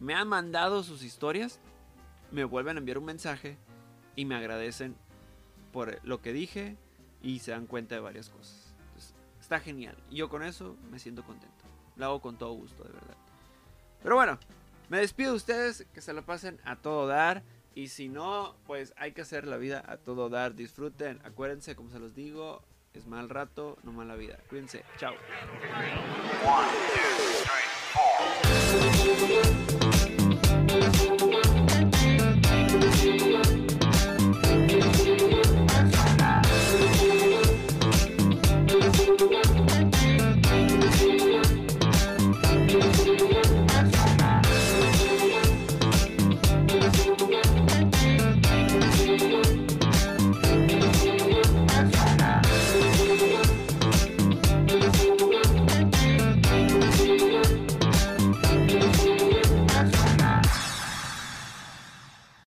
me 0.00 0.14
han 0.14 0.26
mandado 0.26 0.82
sus 0.82 1.02
historias, 1.02 1.60
me 2.32 2.44
vuelven 2.44 2.78
a 2.78 2.80
enviar 2.80 2.96
un 2.96 3.04
mensaje 3.04 3.58
y 4.16 4.24
me 4.24 4.36
agradecen 4.36 4.96
por 5.70 6.00
lo 6.02 6.22
que 6.22 6.32
dije 6.32 6.78
y 7.22 7.40
se 7.40 7.50
dan 7.50 7.66
cuenta 7.66 7.94
de 7.94 8.00
varias 8.00 8.30
cosas. 8.30 8.74
está 9.38 9.60
genial. 9.60 9.96
Y 10.08 10.16
yo 10.16 10.30
con 10.30 10.42
eso 10.42 10.76
me 10.90 10.98
siento 10.98 11.22
contento. 11.24 11.63
Lo 11.96 12.06
hago 12.06 12.20
con 12.20 12.36
todo 12.36 12.52
gusto, 12.52 12.84
de 12.84 12.92
verdad. 12.92 13.16
Pero 14.02 14.16
bueno, 14.16 14.38
me 14.88 14.98
despido 14.98 15.30
de 15.30 15.36
ustedes, 15.36 15.86
que 15.94 16.00
se 16.00 16.12
lo 16.12 16.24
pasen 16.24 16.60
a 16.64 16.76
todo 16.76 17.06
dar. 17.06 17.42
Y 17.74 17.88
si 17.88 18.08
no, 18.08 18.54
pues 18.66 18.94
hay 18.96 19.12
que 19.12 19.22
hacer 19.22 19.46
la 19.46 19.56
vida 19.56 19.82
a 19.86 19.96
todo 19.96 20.28
dar. 20.28 20.54
Disfruten, 20.54 21.20
acuérdense, 21.24 21.74
como 21.74 21.90
se 21.90 21.98
los 21.98 22.14
digo, 22.14 22.62
es 22.92 23.06
mal 23.06 23.28
rato, 23.28 23.78
no 23.82 23.92
mala 23.92 24.14
vida. 24.14 24.38
Cuídense, 24.48 24.84
chao. 24.98 25.14